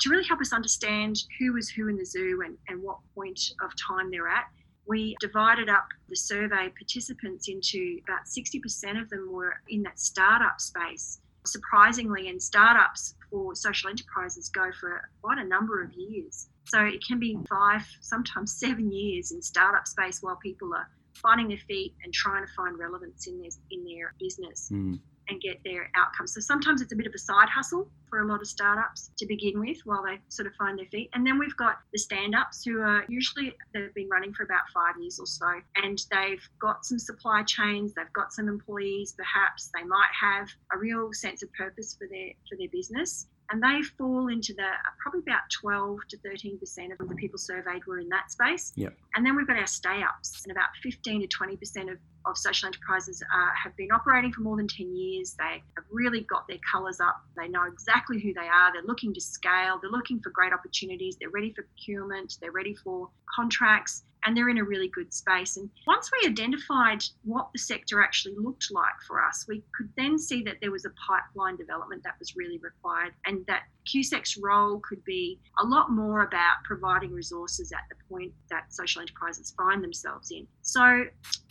to 0.00 0.10
really 0.10 0.24
help 0.24 0.40
us 0.40 0.52
understand 0.52 1.22
who 1.38 1.52
was 1.52 1.68
who 1.68 1.88
in 1.88 1.96
the 1.96 2.04
zoo 2.04 2.42
and, 2.44 2.56
and 2.68 2.82
what 2.82 2.98
point 3.14 3.40
of 3.62 3.70
time 3.76 4.10
they're 4.10 4.28
at. 4.28 4.46
We 4.86 5.16
divided 5.20 5.68
up 5.68 5.86
the 6.08 6.16
survey 6.16 6.70
participants 6.76 7.48
into 7.48 8.00
about 8.06 8.26
60% 8.26 9.00
of 9.00 9.08
them 9.08 9.32
were 9.32 9.54
in 9.68 9.82
that 9.84 9.98
startup 9.98 10.60
space. 10.60 11.20
Surprisingly, 11.46 12.28
and 12.28 12.42
startups 12.42 13.14
for 13.30 13.54
social 13.54 13.90
enterprises 13.90 14.48
go 14.48 14.70
for 14.80 15.08
quite 15.22 15.38
a 15.38 15.44
number 15.44 15.82
of 15.82 15.92
years. 15.94 16.48
So 16.64 16.80
it 16.80 17.04
can 17.06 17.18
be 17.18 17.38
five, 17.48 17.86
sometimes 18.00 18.52
seven 18.58 18.90
years 18.92 19.32
in 19.32 19.42
startup 19.42 19.86
space 19.86 20.22
while 20.22 20.36
people 20.36 20.72
are 20.74 20.88
finding 21.14 21.48
their 21.48 21.58
feet 21.68 21.94
and 22.02 22.12
trying 22.12 22.46
to 22.46 22.52
find 22.54 22.78
relevance 22.78 23.26
in 23.26 23.40
their 23.40 23.50
in 23.70 23.84
their 23.84 24.14
business. 24.18 24.70
Mm 24.72 24.98
and 25.28 25.40
get 25.40 25.60
their 25.64 25.90
outcomes. 25.96 26.34
So 26.34 26.40
sometimes 26.40 26.80
it's 26.80 26.92
a 26.92 26.96
bit 26.96 27.06
of 27.06 27.12
a 27.14 27.18
side 27.18 27.48
hustle 27.48 27.88
for 28.08 28.20
a 28.20 28.26
lot 28.26 28.40
of 28.40 28.46
startups 28.46 29.10
to 29.18 29.26
begin 29.26 29.58
with 29.58 29.78
while 29.84 30.04
they 30.04 30.18
sort 30.28 30.46
of 30.46 30.54
find 30.54 30.78
their 30.78 30.86
feet. 30.86 31.10
And 31.14 31.26
then 31.26 31.38
we've 31.38 31.56
got 31.56 31.78
the 31.92 31.98
stand 31.98 32.34
ups 32.34 32.64
who 32.64 32.80
are 32.80 33.04
usually 33.08 33.54
they've 33.72 33.94
been 33.94 34.08
running 34.08 34.32
for 34.32 34.44
about 34.44 34.62
five 34.72 34.94
years 35.00 35.18
or 35.18 35.26
so 35.26 35.60
and 35.82 36.00
they've 36.10 36.46
got 36.60 36.84
some 36.84 36.98
supply 36.98 37.42
chains, 37.42 37.92
they've 37.94 38.12
got 38.12 38.32
some 38.32 38.48
employees 38.48 39.14
perhaps, 39.16 39.70
they 39.74 39.84
might 39.84 40.10
have 40.18 40.48
a 40.72 40.78
real 40.78 41.12
sense 41.12 41.42
of 41.42 41.52
purpose 41.54 41.96
for 41.98 42.06
their 42.08 42.30
for 42.48 42.56
their 42.56 42.68
business 42.70 43.26
and 43.50 43.62
they 43.62 43.82
fall 43.98 44.28
into 44.28 44.54
the 44.54 44.68
probably 45.00 45.20
about 45.20 45.42
12 45.60 45.98
to 46.08 46.18
13 46.18 46.58
percent 46.58 46.92
of 46.92 47.08
the 47.08 47.14
people 47.14 47.38
surveyed 47.38 47.84
were 47.86 47.98
in 47.98 48.08
that 48.08 48.30
space. 48.30 48.72
Yep. 48.76 48.94
And 49.14 49.24
then 49.24 49.36
we've 49.36 49.46
got 49.46 49.56
our 49.56 49.66
stay 49.66 50.02
ups, 50.02 50.42
and 50.44 50.52
about 50.52 50.70
15 50.82 51.22
to 51.22 51.26
20 51.26 51.56
percent 51.56 51.90
of, 51.90 51.98
of 52.26 52.36
social 52.38 52.66
enterprises 52.66 53.22
uh, 53.22 53.50
have 53.62 53.76
been 53.76 53.92
operating 53.92 54.32
for 54.32 54.40
more 54.40 54.56
than 54.56 54.68
10 54.68 54.96
years. 54.96 55.34
They 55.38 55.62
have 55.76 55.84
really 55.90 56.22
got 56.22 56.48
their 56.48 56.60
colours 56.70 57.00
up. 57.00 57.20
They 57.36 57.48
know 57.48 57.64
exactly 57.64 58.20
who 58.20 58.32
they 58.32 58.48
are. 58.48 58.72
They're 58.72 58.82
looking 58.86 59.12
to 59.14 59.20
scale. 59.20 59.78
They're 59.80 59.90
looking 59.90 60.20
for 60.20 60.30
great 60.30 60.52
opportunities. 60.52 61.16
They're 61.20 61.30
ready 61.30 61.52
for 61.52 61.62
procurement. 61.62 62.38
They're 62.40 62.52
ready 62.52 62.74
for 62.74 63.10
contracts 63.34 64.04
and 64.24 64.36
they're 64.36 64.48
in 64.48 64.58
a 64.58 64.64
really 64.64 64.88
good 64.88 65.12
space. 65.12 65.56
And 65.56 65.68
once 65.86 66.10
we 66.12 66.28
identified 66.28 67.04
what 67.24 67.48
the 67.52 67.58
sector 67.58 68.02
actually 68.02 68.34
looked 68.36 68.68
like 68.70 68.94
for 69.06 69.24
us, 69.24 69.46
we 69.48 69.62
could 69.76 69.90
then 69.96 70.18
see 70.18 70.42
that 70.44 70.56
there 70.60 70.70
was 70.70 70.84
a 70.84 70.92
pipeline 71.06 71.56
development 71.56 72.02
that 72.04 72.14
was 72.18 72.36
really 72.36 72.58
required 72.58 73.12
and 73.26 73.44
that 73.46 73.62
QSEC's 73.86 74.38
role 74.38 74.80
could 74.88 75.04
be 75.04 75.38
a 75.60 75.64
lot 75.64 75.90
more 75.90 76.22
about 76.22 76.64
providing 76.64 77.12
resources 77.12 77.72
at 77.72 77.82
the 77.90 77.96
point 78.08 78.32
that 78.50 78.72
social 78.72 79.02
enterprises 79.02 79.52
find 79.56 79.84
themselves 79.84 80.30
in. 80.30 80.46
So 80.62 81.04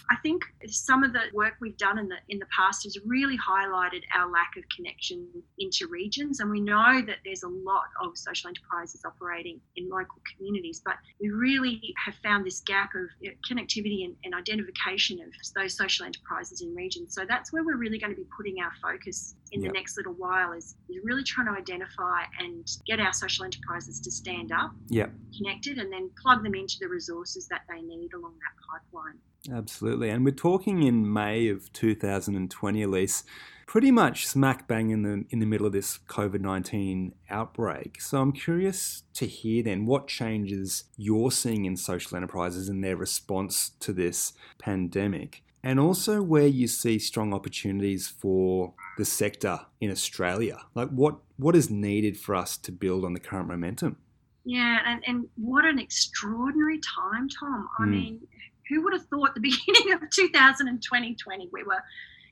I 0.09 0.15
think 0.21 0.43
some 0.67 1.03
of 1.03 1.13
the 1.13 1.21
work 1.33 1.53
we've 1.61 1.77
done 1.77 1.97
in 1.97 2.09
the 2.09 2.17
in 2.29 2.39
the 2.39 2.45
past 2.55 2.83
has 2.83 2.97
really 3.05 3.37
highlighted 3.37 4.01
our 4.15 4.29
lack 4.29 4.53
of 4.57 4.63
connection 4.75 5.27
into 5.59 5.87
regions, 5.87 6.39
and 6.39 6.49
we 6.49 6.59
know 6.59 7.01
that 7.05 7.17
there's 7.23 7.43
a 7.43 7.47
lot 7.47 7.85
of 8.01 8.17
social 8.17 8.49
enterprises 8.49 9.01
operating 9.05 9.61
in 9.75 9.89
local 9.89 10.21
communities, 10.35 10.81
but 10.83 10.95
we 11.21 11.29
really 11.29 11.93
have 12.03 12.15
found 12.15 12.45
this 12.45 12.59
gap 12.65 12.91
of 12.95 13.09
connectivity 13.49 14.05
and, 14.05 14.15
and 14.23 14.33
identification 14.33 15.19
of 15.21 15.27
those 15.55 15.75
social 15.75 16.05
enterprises 16.05 16.61
in 16.61 16.73
regions. 16.75 17.13
So 17.13 17.25
that's 17.27 17.51
where 17.53 17.63
we're 17.63 17.77
really 17.77 17.97
going 17.97 18.11
to 18.11 18.15
be 18.15 18.27
putting 18.35 18.57
our 18.59 18.71
focus 18.81 19.35
in 19.51 19.61
yep. 19.61 19.71
the 19.71 19.77
next 19.77 19.97
little 19.97 20.13
while 20.13 20.51
is, 20.53 20.75
is 20.89 20.97
really 21.03 21.23
trying 21.23 21.47
to 21.47 21.53
identify 21.53 22.23
and 22.39 22.67
get 22.87 22.99
our 22.99 23.13
social 23.13 23.45
enterprises 23.45 23.99
to 24.01 24.11
stand 24.11 24.51
up, 24.51 24.71
yep. 24.89 25.11
connected, 25.37 25.77
and 25.77 25.91
then 25.91 26.09
plug 26.21 26.43
them 26.43 26.55
into 26.55 26.75
the 26.79 26.87
resources 26.87 27.47
that 27.47 27.61
they 27.69 27.81
need 27.81 28.13
along 28.13 28.33
that 28.33 28.81
pipeline. 28.91 29.19
Absolutely. 29.51 30.09
And 30.09 30.23
we're 30.23 30.31
talking 30.31 30.83
in 30.83 31.11
May 31.11 31.49
of 31.49 31.71
2020, 31.73 32.81
Elise. 32.81 33.23
Pretty 33.65 33.91
much 33.91 34.27
smack 34.27 34.67
bang 34.67 34.89
in 34.89 35.03
the 35.03 35.25
in 35.29 35.39
the 35.39 35.45
middle 35.45 35.65
of 35.65 35.73
this 35.73 35.99
COVID 36.07 36.41
nineteen 36.41 37.13
outbreak. 37.29 38.01
So 38.01 38.21
I'm 38.21 38.31
curious 38.31 39.03
to 39.15 39.25
hear 39.25 39.63
then 39.63 39.85
what 39.85 40.07
changes 40.07 40.85
you're 40.97 41.31
seeing 41.31 41.65
in 41.65 41.77
social 41.77 42.15
enterprises 42.15 42.69
and 42.69 42.83
their 42.83 42.97
response 42.97 43.71
to 43.79 43.93
this 43.93 44.33
pandemic, 44.59 45.43
and 45.63 45.79
also 45.79 46.21
where 46.21 46.47
you 46.47 46.67
see 46.67 46.99
strong 46.99 47.33
opportunities 47.33 48.07
for 48.07 48.73
the 48.97 49.05
sector 49.05 49.61
in 49.81 49.91
Australia. 49.91 50.59
Like 50.75 50.89
what 50.89 51.19
what 51.37 51.55
is 51.55 51.69
needed 51.69 52.17
for 52.17 52.35
us 52.35 52.57
to 52.57 52.71
build 52.71 53.05
on 53.05 53.13
the 53.13 53.19
current 53.19 53.47
momentum? 53.47 53.97
Yeah, 54.45 54.79
and, 54.85 55.01
and 55.07 55.27
what 55.35 55.65
an 55.65 55.79
extraordinary 55.79 56.79
time, 56.79 57.29
Tom. 57.29 57.69
I 57.79 57.83
mm. 57.83 57.89
mean, 57.89 58.27
who 58.69 58.83
would 58.83 58.93
have 58.93 59.05
thought 59.05 59.35
the 59.35 59.41
beginning 59.41 59.93
of 59.93 60.01
2020, 60.09 61.49
we 61.51 61.63
were 61.63 61.81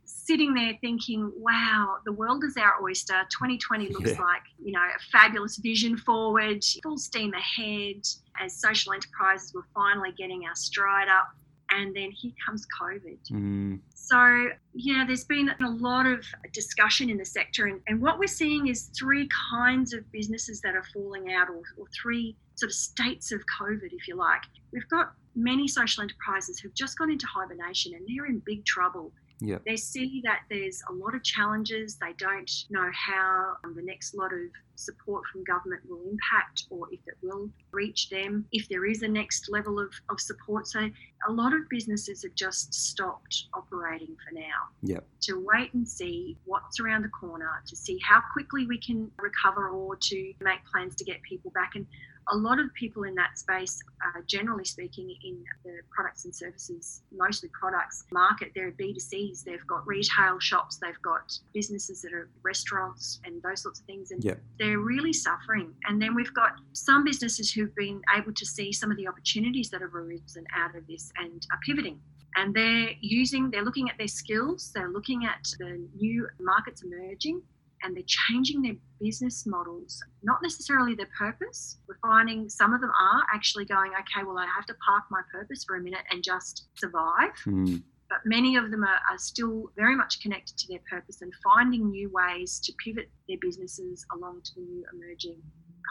sitting 0.05 0.53
there 0.53 0.77
thinking, 0.81 1.31
wow, 1.37 1.97
the 2.05 2.11
world 2.11 2.43
is 2.43 2.55
our 2.57 2.81
oyster. 2.83 3.21
2020 3.31 3.89
looks 3.89 4.11
yeah. 4.11 4.21
like, 4.21 4.41
you 4.63 4.71
know, 4.71 4.79
a 4.79 4.99
fabulous 5.11 5.57
vision 5.57 5.97
forward, 5.97 6.63
full 6.83 6.97
steam 6.97 7.33
ahead 7.33 8.01
as 8.39 8.59
social 8.59 8.93
enterprises 8.93 9.53
were 9.53 9.65
finally 9.73 10.11
getting 10.17 10.45
our 10.45 10.55
stride 10.55 11.07
up. 11.07 11.29
And 11.73 11.95
then 11.95 12.11
here 12.11 12.33
comes 12.45 12.67
COVID. 12.81 13.17
Mm. 13.31 13.79
So, 13.93 14.49
yeah, 14.73 15.05
there's 15.07 15.23
been 15.23 15.51
a 15.63 15.69
lot 15.69 16.05
of 16.05 16.25
discussion 16.51 17.09
in 17.09 17.17
the 17.17 17.25
sector. 17.25 17.67
And, 17.67 17.79
and 17.87 18.01
what 18.01 18.19
we're 18.19 18.27
seeing 18.27 18.67
is 18.67 18.89
three 18.97 19.29
kinds 19.49 19.93
of 19.93 20.09
businesses 20.11 20.59
that 20.61 20.75
are 20.75 20.83
falling 20.93 21.31
out, 21.31 21.47
or, 21.49 21.61
or 21.77 21.85
three 22.01 22.35
sort 22.55 22.71
of 22.71 22.75
states 22.75 23.31
of 23.31 23.39
COVID, 23.59 23.93
if 23.93 24.05
you 24.07 24.15
like. 24.15 24.41
We've 24.73 24.87
got 24.89 25.13
many 25.35 25.67
social 25.67 26.03
enterprises 26.03 26.59
who've 26.59 26.73
just 26.73 26.97
gone 26.97 27.09
into 27.09 27.25
hibernation 27.25 27.93
and 27.95 28.05
they're 28.05 28.25
in 28.25 28.41
big 28.45 28.65
trouble 28.65 29.13
Yep. 29.41 29.63
They 29.65 29.75
see 29.75 30.21
that 30.23 30.41
there's 30.49 30.81
a 30.89 30.93
lot 30.93 31.15
of 31.15 31.23
challenges. 31.23 31.95
They 31.95 32.13
don't 32.17 32.49
know 32.69 32.89
how 32.93 33.55
um, 33.63 33.75
the 33.75 33.81
next 33.81 34.13
lot 34.15 34.31
of 34.31 34.39
support 34.75 35.23
from 35.31 35.43
government 35.43 35.81
will 35.87 36.01
impact 36.09 36.65
or 36.69 36.87
if 36.91 36.99
it 37.07 37.15
will 37.21 37.49
reach 37.71 38.09
them, 38.09 38.45
if 38.51 38.69
there 38.69 38.85
is 38.85 39.01
a 39.01 39.07
next 39.07 39.49
level 39.49 39.79
of, 39.79 39.91
of 40.09 40.19
support. 40.19 40.67
So 40.67 40.89
a 41.27 41.31
lot 41.31 41.53
of 41.53 41.61
businesses 41.69 42.23
have 42.23 42.35
just 42.35 42.73
stopped 42.73 43.45
operating 43.53 44.15
for 44.27 44.33
now. 44.33 44.69
Yep. 44.83 45.05
To 45.21 45.45
wait 45.45 45.73
and 45.73 45.87
see 45.87 46.37
what's 46.45 46.79
around 46.79 47.01
the 47.01 47.09
corner, 47.09 47.63
to 47.67 47.75
see 47.75 47.99
how 48.07 48.21
quickly 48.33 48.67
we 48.67 48.79
can 48.79 49.09
recover 49.19 49.69
or 49.69 49.95
to 49.95 50.33
make 50.41 50.59
plans 50.71 50.95
to 50.95 51.03
get 51.03 51.21
people 51.23 51.51
back. 51.51 51.71
And 51.75 51.85
a 52.29 52.35
lot 52.35 52.59
of 52.59 52.73
people 52.73 53.03
in 53.03 53.15
that 53.15 53.37
space, 53.37 53.79
uh, 54.05 54.21
generally 54.27 54.65
speaking, 54.65 55.15
in 55.23 55.43
the 55.63 55.79
products 55.89 56.25
and 56.25 56.33
services, 56.33 57.01
mostly 57.11 57.49
products 57.49 58.05
market, 58.11 58.51
they're 58.55 58.71
B2Cs. 58.71 59.43
They've 59.43 59.65
got 59.67 59.85
retail 59.87 60.39
shops, 60.39 60.77
they've 60.77 61.01
got 61.01 61.37
businesses 61.53 62.01
that 62.01 62.13
are 62.13 62.29
restaurants 62.43 63.19
and 63.25 63.41
those 63.41 63.61
sorts 63.61 63.79
of 63.79 63.85
things. 63.85 64.11
And 64.11 64.23
yep. 64.23 64.39
they're 64.59 64.79
really 64.79 65.13
suffering. 65.13 65.73
And 65.85 66.01
then 66.01 66.15
we've 66.15 66.33
got 66.33 66.51
some 66.73 67.03
businesses 67.03 67.51
who've 67.51 67.75
been 67.75 68.01
able 68.15 68.33
to 68.33 68.45
see 68.45 68.71
some 68.71 68.91
of 68.91 68.97
the 68.97 69.07
opportunities 69.07 69.69
that 69.69 69.81
have 69.81 69.95
arisen 69.95 70.45
out 70.55 70.75
of 70.75 70.87
this 70.87 71.11
and 71.17 71.45
are 71.51 71.59
pivoting 71.65 71.99
and 72.37 72.53
they're 72.53 72.91
using 73.01 73.49
they're 73.51 73.63
looking 73.63 73.89
at 73.89 73.97
their 73.97 74.07
skills 74.07 74.71
they're 74.73 74.89
looking 74.89 75.25
at 75.25 75.43
the 75.59 75.85
new 75.95 76.27
markets 76.39 76.81
emerging 76.81 77.41
and 77.83 77.95
they're 77.95 78.03
changing 78.05 78.61
their 78.61 78.75
business 78.99 79.45
models, 79.45 80.01
not 80.23 80.41
necessarily 80.41 80.95
their 80.95 81.09
purpose. 81.17 81.77
We're 81.87 81.97
finding 82.01 82.49
some 82.49 82.73
of 82.73 82.81
them 82.81 82.91
are 82.99 83.23
actually 83.33 83.65
going, 83.65 83.91
okay, 83.93 84.25
well, 84.25 84.37
I 84.37 84.47
have 84.55 84.65
to 84.67 84.75
park 84.85 85.03
my 85.09 85.21
purpose 85.31 85.63
for 85.63 85.77
a 85.77 85.81
minute 85.81 86.03
and 86.11 86.23
just 86.23 86.67
survive. 86.75 87.31
Mm. 87.45 87.83
But 88.09 88.19
many 88.25 88.57
of 88.57 88.71
them 88.71 88.83
are, 88.83 88.99
are, 89.09 89.17
still 89.17 89.71
very 89.77 89.95
much 89.95 90.19
connected 90.21 90.57
to 90.57 90.67
their 90.67 90.81
purpose 90.89 91.21
and 91.21 91.31
finding 91.41 91.89
new 91.89 92.11
ways 92.11 92.59
to 92.59 92.73
pivot 92.83 93.09
their 93.29 93.37
businesses 93.39 94.05
along 94.13 94.41
to 94.43 94.55
the 94.55 94.61
new 94.61 94.83
emerging 94.93 95.41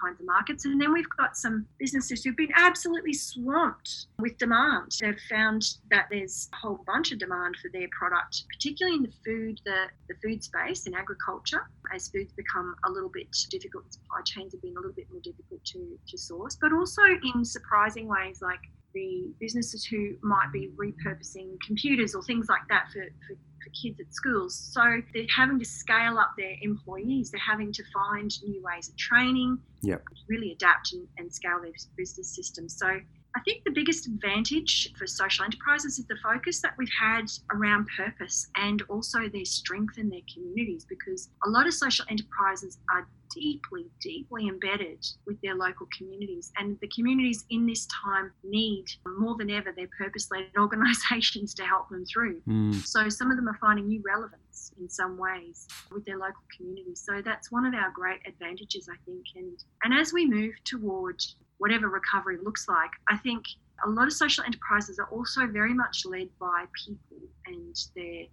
kinds 0.02 0.20
of 0.20 0.26
markets. 0.26 0.64
And 0.64 0.80
then 0.80 0.92
we've 0.92 1.09
got 1.16 1.37
some 1.37 1.66
businesses 1.78 2.25
who've 2.25 2.37
been 2.37 2.52
absolutely 2.54 3.12
swamped 3.12 4.06
with 4.18 4.38
demand. 4.38 4.97
They've 5.00 5.18
found 5.28 5.62
that 5.90 6.06
there's 6.11 6.49
a 6.52 6.56
whole 6.56 6.80
bunch 6.87 7.12
of 7.12 7.18
demand 7.18 7.56
for 7.61 7.70
their 7.70 7.88
product, 7.97 8.44
particularly 8.52 8.99
in 8.99 9.02
the 9.02 9.12
food, 9.25 9.61
the, 9.64 9.87
the 10.09 10.14
food 10.23 10.42
space 10.42 10.87
in 10.87 10.94
agriculture, 10.94 11.68
as 11.94 12.09
foods 12.09 12.32
become 12.32 12.75
a 12.87 12.90
little 12.90 13.09
bit 13.09 13.26
difficult, 13.50 13.92
supply 13.92 14.20
chains 14.25 14.52
have 14.52 14.62
been 14.62 14.73
a 14.73 14.80
little 14.80 14.92
bit 14.92 15.06
more 15.11 15.20
difficult 15.20 15.64
to, 15.64 15.99
to 16.09 16.18
source, 16.18 16.56
but 16.61 16.73
also 16.73 17.02
in 17.35 17.44
surprising 17.44 18.06
ways 18.09 18.40
like 18.42 18.61
the 18.94 19.32
businesses 19.40 19.85
who 19.85 20.16
might 20.23 20.50
be 20.52 20.70
repurposing 20.76 21.59
computers 21.66 22.14
or 22.14 22.23
things 22.23 22.47
like 22.49 22.62
that 22.68 22.87
for, 22.92 23.04
for 23.26 23.37
for 23.62 23.70
kids 23.70 24.00
at 24.00 24.12
schools. 24.12 24.54
So 24.73 25.02
they're 25.12 25.26
having 25.35 25.59
to 25.59 25.64
scale 25.64 26.18
up 26.18 26.32
their 26.37 26.54
employees. 26.62 27.30
They're 27.30 27.40
having 27.40 27.73
to 27.73 27.82
find 27.92 28.30
new 28.42 28.62
ways 28.62 28.88
of 28.88 28.97
training, 28.97 29.59
yep. 29.82 30.02
really 30.28 30.52
adapt 30.52 30.92
and, 30.92 31.06
and 31.18 31.32
scale 31.32 31.61
their 31.62 31.73
business 31.97 32.35
systems. 32.35 32.76
So 32.78 32.87
I 32.87 33.40
think 33.44 33.62
the 33.64 33.70
biggest 33.70 34.06
advantage 34.06 34.92
for 34.99 35.06
social 35.06 35.44
enterprises 35.44 35.99
is 35.99 36.06
the 36.06 36.16
focus 36.23 36.61
that 36.62 36.75
we've 36.76 36.90
had 36.99 37.26
around 37.53 37.87
purpose 37.96 38.48
and 38.57 38.83
also 38.88 39.29
their 39.29 39.44
strength 39.44 39.98
in 39.98 40.09
their 40.09 40.22
communities 40.33 40.85
because 40.85 41.29
a 41.46 41.48
lot 41.48 41.66
of 41.66 41.74
social 41.74 42.05
enterprises 42.09 42.79
are 42.92 43.07
deeply, 43.35 43.87
deeply 44.01 44.49
embedded 44.49 45.05
with 45.27 45.40
their 45.40 45.55
local 45.55 45.87
communities. 45.97 46.53
And 46.59 46.79
the 46.81 46.88
communities 46.88 47.45
in 47.51 47.66
this 47.66 47.87
time 47.87 48.33
need 48.45 48.87
more 49.19 49.37
than 49.37 49.51
ever 49.51 49.73
their 49.73 49.88
purpose 49.97 50.29
led 50.31 50.47
organisations 50.59 51.55
to 51.55 51.64
help 51.64 51.88
them 51.88 52.05
through. 52.05 52.40
Mm. 52.49 52.75
So 52.87 53.09
some 53.09 53.31
of 53.31 53.37
them 53.37 53.49
are 53.49 53.59
finding 53.61 53.88
new 53.88 54.03
relevance 54.05 54.73
in 54.81 54.88
some 54.88 55.19
ways 55.19 55.66
with 55.93 56.05
their 56.05 56.19
local 56.19 56.43
communities. 56.57 57.03
So 57.05 57.23
that's 57.23 57.51
one 57.51 57.66
of 57.66 57.75
our 57.75 57.90
great 57.90 58.21
advantages, 58.27 58.88
I 58.90 58.97
think. 59.05 59.25
And, 59.37 59.57
and 59.85 59.95
as 59.95 60.12
we 60.12 60.27
move 60.27 60.55
toward 60.64 61.21
whatever 61.59 61.88
recovery 61.88 62.38
looks 62.43 62.66
like, 62.69 62.90
I 63.09 63.16
think 63.16 63.45
a 63.85 63.88
lot 63.88 64.07
of 64.07 64.12
social 64.12 64.45
enterprises 64.45 64.99
are 64.99 65.09
also 65.11 65.47
very 65.47 65.75
much 65.75 66.05
led 66.05 66.29
by 66.38 66.64
people 66.87 67.19
and 67.47 67.77
their 67.97 68.25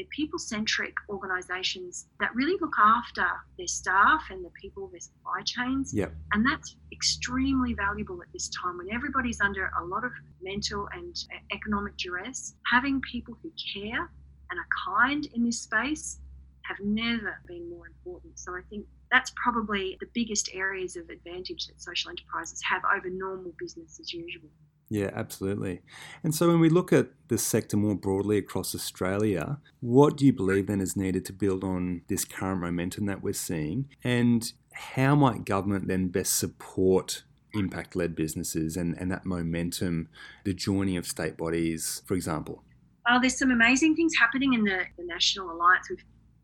they're 0.00 0.08
people 0.16 0.38
centric 0.38 0.94
organisations 1.10 2.06
that 2.20 2.34
really 2.34 2.56
look 2.58 2.72
after 2.78 3.26
their 3.58 3.66
staff 3.66 4.22
and 4.30 4.42
the 4.42 4.48
people, 4.58 4.88
their 4.88 5.00
supply 5.00 5.42
chains. 5.44 5.92
Yep. 5.92 6.14
And 6.32 6.46
that's 6.46 6.76
extremely 6.90 7.74
valuable 7.74 8.22
at 8.22 8.32
this 8.32 8.48
time 8.48 8.78
when 8.78 8.90
everybody's 8.90 9.42
under 9.42 9.70
a 9.78 9.84
lot 9.84 10.04
of 10.04 10.12
mental 10.40 10.88
and 10.94 11.14
economic 11.52 11.98
duress. 11.98 12.54
Having 12.72 13.02
people 13.02 13.36
who 13.42 13.52
care 13.74 14.10
and 14.50 14.58
are 14.58 14.96
kind 14.96 15.28
in 15.34 15.44
this 15.44 15.60
space 15.60 16.20
have 16.62 16.78
never 16.82 17.38
been 17.46 17.68
more 17.68 17.86
important. 17.86 18.38
So 18.38 18.52
I 18.52 18.62
think 18.70 18.86
that's 19.10 19.32
probably 19.36 19.98
the 20.00 20.06
biggest 20.14 20.48
areas 20.54 20.96
of 20.96 21.10
advantage 21.10 21.66
that 21.66 21.82
social 21.82 22.10
enterprises 22.10 22.62
have 22.62 22.80
over 22.96 23.10
normal 23.10 23.52
business 23.58 24.00
as 24.00 24.14
usual. 24.14 24.48
Yeah, 24.92 25.10
absolutely. 25.14 25.82
And 26.24 26.34
so 26.34 26.48
when 26.48 26.58
we 26.58 26.68
look 26.68 26.92
at 26.92 27.10
the 27.28 27.38
sector 27.38 27.76
more 27.76 27.94
broadly 27.94 28.38
across 28.38 28.74
Australia, 28.74 29.58
what 29.78 30.16
do 30.16 30.26
you 30.26 30.32
believe 30.32 30.66
then 30.66 30.80
is 30.80 30.96
needed 30.96 31.24
to 31.26 31.32
build 31.32 31.62
on 31.62 32.02
this 32.08 32.24
current 32.24 32.60
momentum 32.60 33.06
that 33.06 33.22
we're 33.22 33.32
seeing? 33.32 33.88
And 34.02 34.52
how 34.72 35.14
might 35.14 35.44
government 35.44 35.86
then 35.86 36.08
best 36.08 36.36
support 36.36 37.22
impact 37.54 37.94
led 37.94 38.16
businesses 38.16 38.76
and, 38.76 38.98
and 38.98 39.12
that 39.12 39.24
momentum, 39.24 40.08
the 40.44 40.52
joining 40.52 40.96
of 40.96 41.06
state 41.06 41.36
bodies, 41.36 42.02
for 42.04 42.14
example? 42.14 42.64
Oh, 43.08 43.18
there's 43.20 43.38
some 43.38 43.52
amazing 43.52 43.94
things 43.94 44.12
happening 44.18 44.54
in 44.54 44.64
the, 44.64 44.80
the 44.98 45.04
National 45.04 45.52
Alliance. 45.52 45.88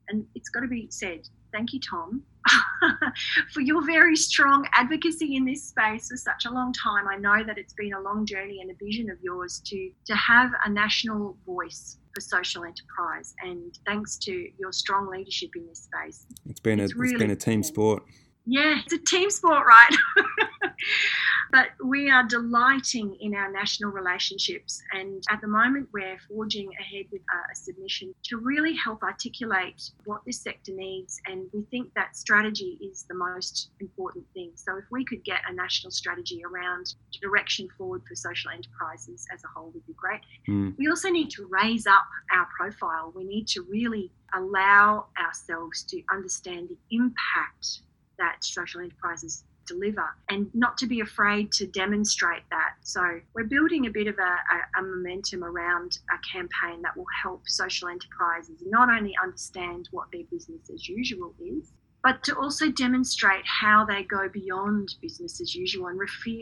And 0.09 0.25
it's 0.37 0.51
got 0.51 0.61
to 0.61 0.69
be 0.69 0.87
said, 0.89 1.29
thank 1.53 1.73
you, 1.73 1.81
Tom, 1.81 2.23
for 3.53 3.61
your 3.61 3.85
very 3.85 4.17
strong 4.17 4.67
advocacy 4.73 5.37
in 5.37 5.45
this 5.45 5.65
space 5.65 6.09
for 6.09 6.17
such 6.17 6.47
a 6.47 6.51
long 6.51 6.73
time. 6.73 7.09
I 7.09 7.17
know 7.17 7.45
that 7.45 7.59
it's 7.59 7.75
been 7.75 7.95
a 7.95 8.01
long 8.01 8.27
journey 8.27 8.61
and 8.61 8.71
a 8.71 8.75
vision 8.75 9.11
of 9.11 9.19
yours 9.23 9.61
to, 9.67 9.91
to 10.07 10.15
have 10.15 10.51
a 10.65 10.71
national 10.71 11.37
voice 11.47 11.99
for 12.15 12.21
social 12.21 12.65
enterprise. 12.65 13.35
And 13.43 13.79
thanks 13.87 14.17
to 14.19 14.49
your 14.59 14.73
strong 14.73 15.09
leadership 15.11 15.51
in 15.57 15.67
this 15.67 15.89
space, 15.91 16.27
it's 16.49 16.61
been 16.61 16.81
it's 16.81 16.95
a 16.95 16.97
really 16.97 17.15
it's 17.15 17.23
been 17.23 17.31
a 17.31 17.37
team 17.37 17.63
sport. 17.63 18.03
Yeah, 18.47 18.81
it's 18.85 18.93
a 18.93 18.99
team 18.99 19.29
sport, 19.29 19.67
right? 19.67 19.97
but 21.57 21.69
we 21.83 22.11
are 22.11 22.23
delighting 22.23 23.17
in 23.19 23.35
our 23.35 23.51
national 23.51 23.91
relationships. 23.91 24.83
And 24.93 25.25
at 25.31 25.41
the 25.41 25.47
moment, 25.47 25.89
we're 25.91 26.19
forging 26.29 26.69
ahead 26.79 27.07
with 27.11 27.23
a 27.23 27.57
submission 27.57 28.15
to 28.25 28.37
really 28.37 28.75
help 28.75 29.03
articulate 29.03 29.91
what 30.05 30.21
this 30.27 30.39
sector 30.43 30.73
needs. 30.75 31.19
And 31.27 31.49
we 31.55 31.63
think 31.71 31.95
that 31.95 32.15
strategy 32.15 32.77
is 32.83 33.07
the 33.09 33.15
most 33.15 33.71
important 33.81 34.27
thing. 34.35 34.51
So 34.57 34.77
if 34.77 34.85
we 34.91 35.03
could 35.07 35.25
get 35.25 35.41
a 35.49 35.55
national 35.55 35.93
strategy 35.93 36.43
around 36.45 36.95
direction 37.23 37.69
forward 37.79 38.03
for 38.07 38.15
social 38.15 38.51
enterprises 38.51 39.27
as 39.33 39.43
a 39.43 39.49
whole, 39.49 39.71
would 39.71 39.87
be 39.87 39.95
great. 39.95 40.21
Mm. 40.51 40.77
We 40.77 40.89
also 40.89 41.09
need 41.09 41.31
to 41.31 41.49
raise 41.49 41.87
up 41.87 42.05
our 42.33 42.47
profile. 42.55 43.15
We 43.17 43.25
need 43.25 43.49
to 43.49 43.63
really 43.63 44.13
allow 44.35 45.07
ourselves 45.19 45.85
to 45.85 46.03
understand 46.13 46.69
the 46.69 46.77
impact 46.91 47.81
that 48.19 48.45
social 48.45 48.83
enterprises 48.83 49.45
deliver 49.67 50.07
and 50.31 50.49
not 50.55 50.77
to 50.79 50.87
be 50.87 51.01
afraid 51.01 51.53
to 51.53 51.67
demonstrate 51.67 52.43
that. 52.51 52.75
So 52.83 53.03
we're 53.35 53.45
building 53.45 53.87
a 53.87 53.91
bit 53.91 54.07
of 54.07 54.17
a, 54.19 54.23
a, 54.23 54.81
a 54.81 54.83
momentum 54.83 55.45
around 55.45 55.99
a 56.11 56.19
campaign 56.33 56.83
that 56.83 56.97
will 56.97 57.07
help 57.23 57.43
social 57.47 57.89
enterprises 57.89 58.63
not 58.67 58.89
only 58.89 59.15
understand 59.23 59.89
what 59.91 60.07
their 60.13 60.25
business 60.31 60.71
as 60.73 60.89
usual 60.89 61.35
is, 61.41 61.73
but 62.07 62.23
to 62.23 62.37
also 62.39 62.71
demonstrate 62.71 63.45
how 63.45 63.85
they 63.85 64.05
go 64.05 64.29
beyond 64.29 64.95
business 65.03 65.41
as 65.41 65.57
usual 65.57 65.89
and 65.89 65.99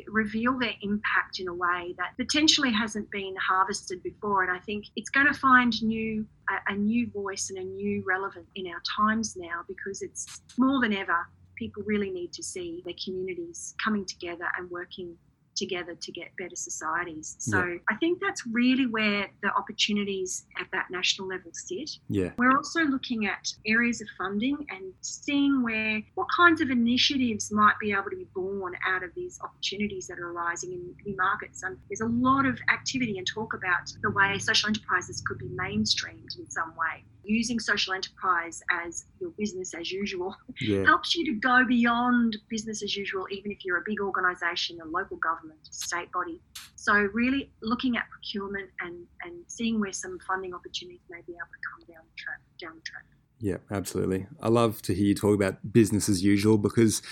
reveal 0.08 0.58
their 0.58 0.74
impact 0.82 1.40
in 1.40 1.48
a 1.48 1.54
way 1.54 1.94
that 1.96 2.14
potentially 2.18 2.70
hasn't 2.70 3.10
been 3.10 3.34
harvested 3.36 4.02
before. 4.02 4.42
And 4.42 4.54
I 4.54 4.60
think 4.60 4.84
it's 4.94 5.08
going 5.08 5.26
to 5.26 5.32
find 5.32 5.72
new 5.82 6.26
a, 6.50 6.72
a 6.72 6.76
new 6.76 7.08
voice 7.10 7.48
and 7.48 7.58
a 7.58 7.64
new 7.64 8.04
relevance 8.06 8.50
in 8.56 8.66
our 8.66 8.82
times 8.94 9.36
now 9.38 9.62
because 9.66 10.02
it's 10.02 10.42
more 10.58 10.82
than 10.82 10.92
ever. 10.92 11.26
People 11.56 11.82
really 11.86 12.10
need 12.10 12.32
to 12.34 12.42
see 12.42 12.82
their 12.84 12.94
communities 13.02 13.74
coming 13.82 14.04
together 14.04 14.46
and 14.58 14.70
working 14.70 15.16
together 15.54 15.94
to 15.94 16.12
get 16.12 16.36
better 16.36 16.56
societies. 16.56 17.36
So 17.38 17.64
yeah. 17.64 17.76
I 17.88 17.96
think 17.96 18.20
that's 18.20 18.46
really 18.46 18.86
where 18.86 19.28
the 19.42 19.54
opportunities 19.54 20.46
at 20.58 20.66
that 20.72 20.90
national 20.90 21.28
level 21.28 21.50
sit. 21.52 21.90
Yeah. 22.08 22.30
We're 22.36 22.56
also 22.56 22.80
looking 22.82 23.26
at 23.26 23.52
areas 23.66 24.00
of 24.00 24.08
funding 24.18 24.66
and 24.70 24.92
seeing 25.00 25.62
where 25.62 26.02
what 26.14 26.26
kinds 26.36 26.60
of 26.60 26.70
initiatives 26.70 27.50
might 27.52 27.78
be 27.80 27.92
able 27.92 28.10
to 28.10 28.16
be 28.16 28.26
born 28.34 28.74
out 28.86 29.02
of 29.02 29.14
these 29.14 29.38
opportunities 29.42 30.06
that 30.08 30.18
are 30.18 30.30
arising 30.30 30.72
in 30.72 30.94
new 31.04 31.16
markets. 31.16 31.62
And 31.62 31.78
there's 31.88 32.00
a 32.00 32.06
lot 32.06 32.46
of 32.46 32.58
activity 32.72 33.18
and 33.18 33.26
talk 33.26 33.54
about 33.54 33.92
the 34.02 34.10
way 34.10 34.38
social 34.38 34.68
enterprises 34.68 35.22
could 35.24 35.38
be 35.38 35.48
mainstreamed 35.48 36.38
in 36.38 36.50
some 36.50 36.74
way 36.76 37.04
using 37.24 37.58
social 37.58 37.94
enterprise 37.94 38.62
as 38.70 39.06
your 39.20 39.30
business 39.38 39.74
as 39.74 39.90
usual 39.90 40.34
yeah. 40.60 40.84
helps 40.86 41.14
you 41.14 41.24
to 41.24 41.32
go 41.32 41.64
beyond 41.66 42.36
business 42.48 42.82
as 42.82 42.96
usual, 42.96 43.26
even 43.30 43.50
if 43.50 43.64
you're 43.64 43.78
a 43.78 43.84
big 43.86 44.00
organisation, 44.00 44.78
a 44.80 44.86
local 44.86 45.16
government, 45.18 45.58
a 45.68 45.72
state 45.72 46.10
body. 46.12 46.40
So 46.76 46.92
really 47.12 47.52
looking 47.62 47.96
at 47.96 48.04
procurement 48.10 48.70
and, 48.80 49.06
and 49.22 49.44
seeing 49.46 49.80
where 49.80 49.92
some 49.92 50.18
funding 50.26 50.54
opportunities 50.54 51.00
may 51.10 51.20
be 51.26 51.32
able 51.32 51.50
to 51.50 51.86
come 51.86 51.94
down 51.94 52.04
the 52.04 52.22
track 52.22 52.40
down 52.60 52.76
the 52.76 52.82
track. 52.82 53.04
Yeah, 53.40 53.56
absolutely. 53.70 54.26
I 54.40 54.48
love 54.48 54.80
to 54.82 54.94
hear 54.94 55.06
you 55.06 55.14
talk 55.14 55.34
about 55.34 55.72
business 55.72 56.08
as 56.08 56.22
usual 56.22 56.56
because 56.56 57.02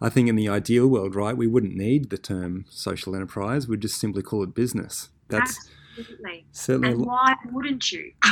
I 0.00 0.08
think 0.08 0.28
in 0.28 0.36
the 0.36 0.48
ideal 0.48 0.86
world, 0.86 1.16
right, 1.16 1.36
we 1.36 1.46
wouldn't 1.46 1.74
need 1.74 2.10
the 2.10 2.18
term 2.18 2.66
social 2.68 3.16
enterprise. 3.16 3.66
We'd 3.66 3.80
just 3.80 3.98
simply 3.98 4.22
call 4.22 4.42
it 4.42 4.54
business. 4.54 5.08
That's 5.28 5.50
absolutely 5.50 5.79
Absolutely. 6.00 6.46
Certainly. 6.52 6.90
And 6.92 7.06
why 7.06 7.34
wouldn't 7.52 7.92
you? 7.92 8.12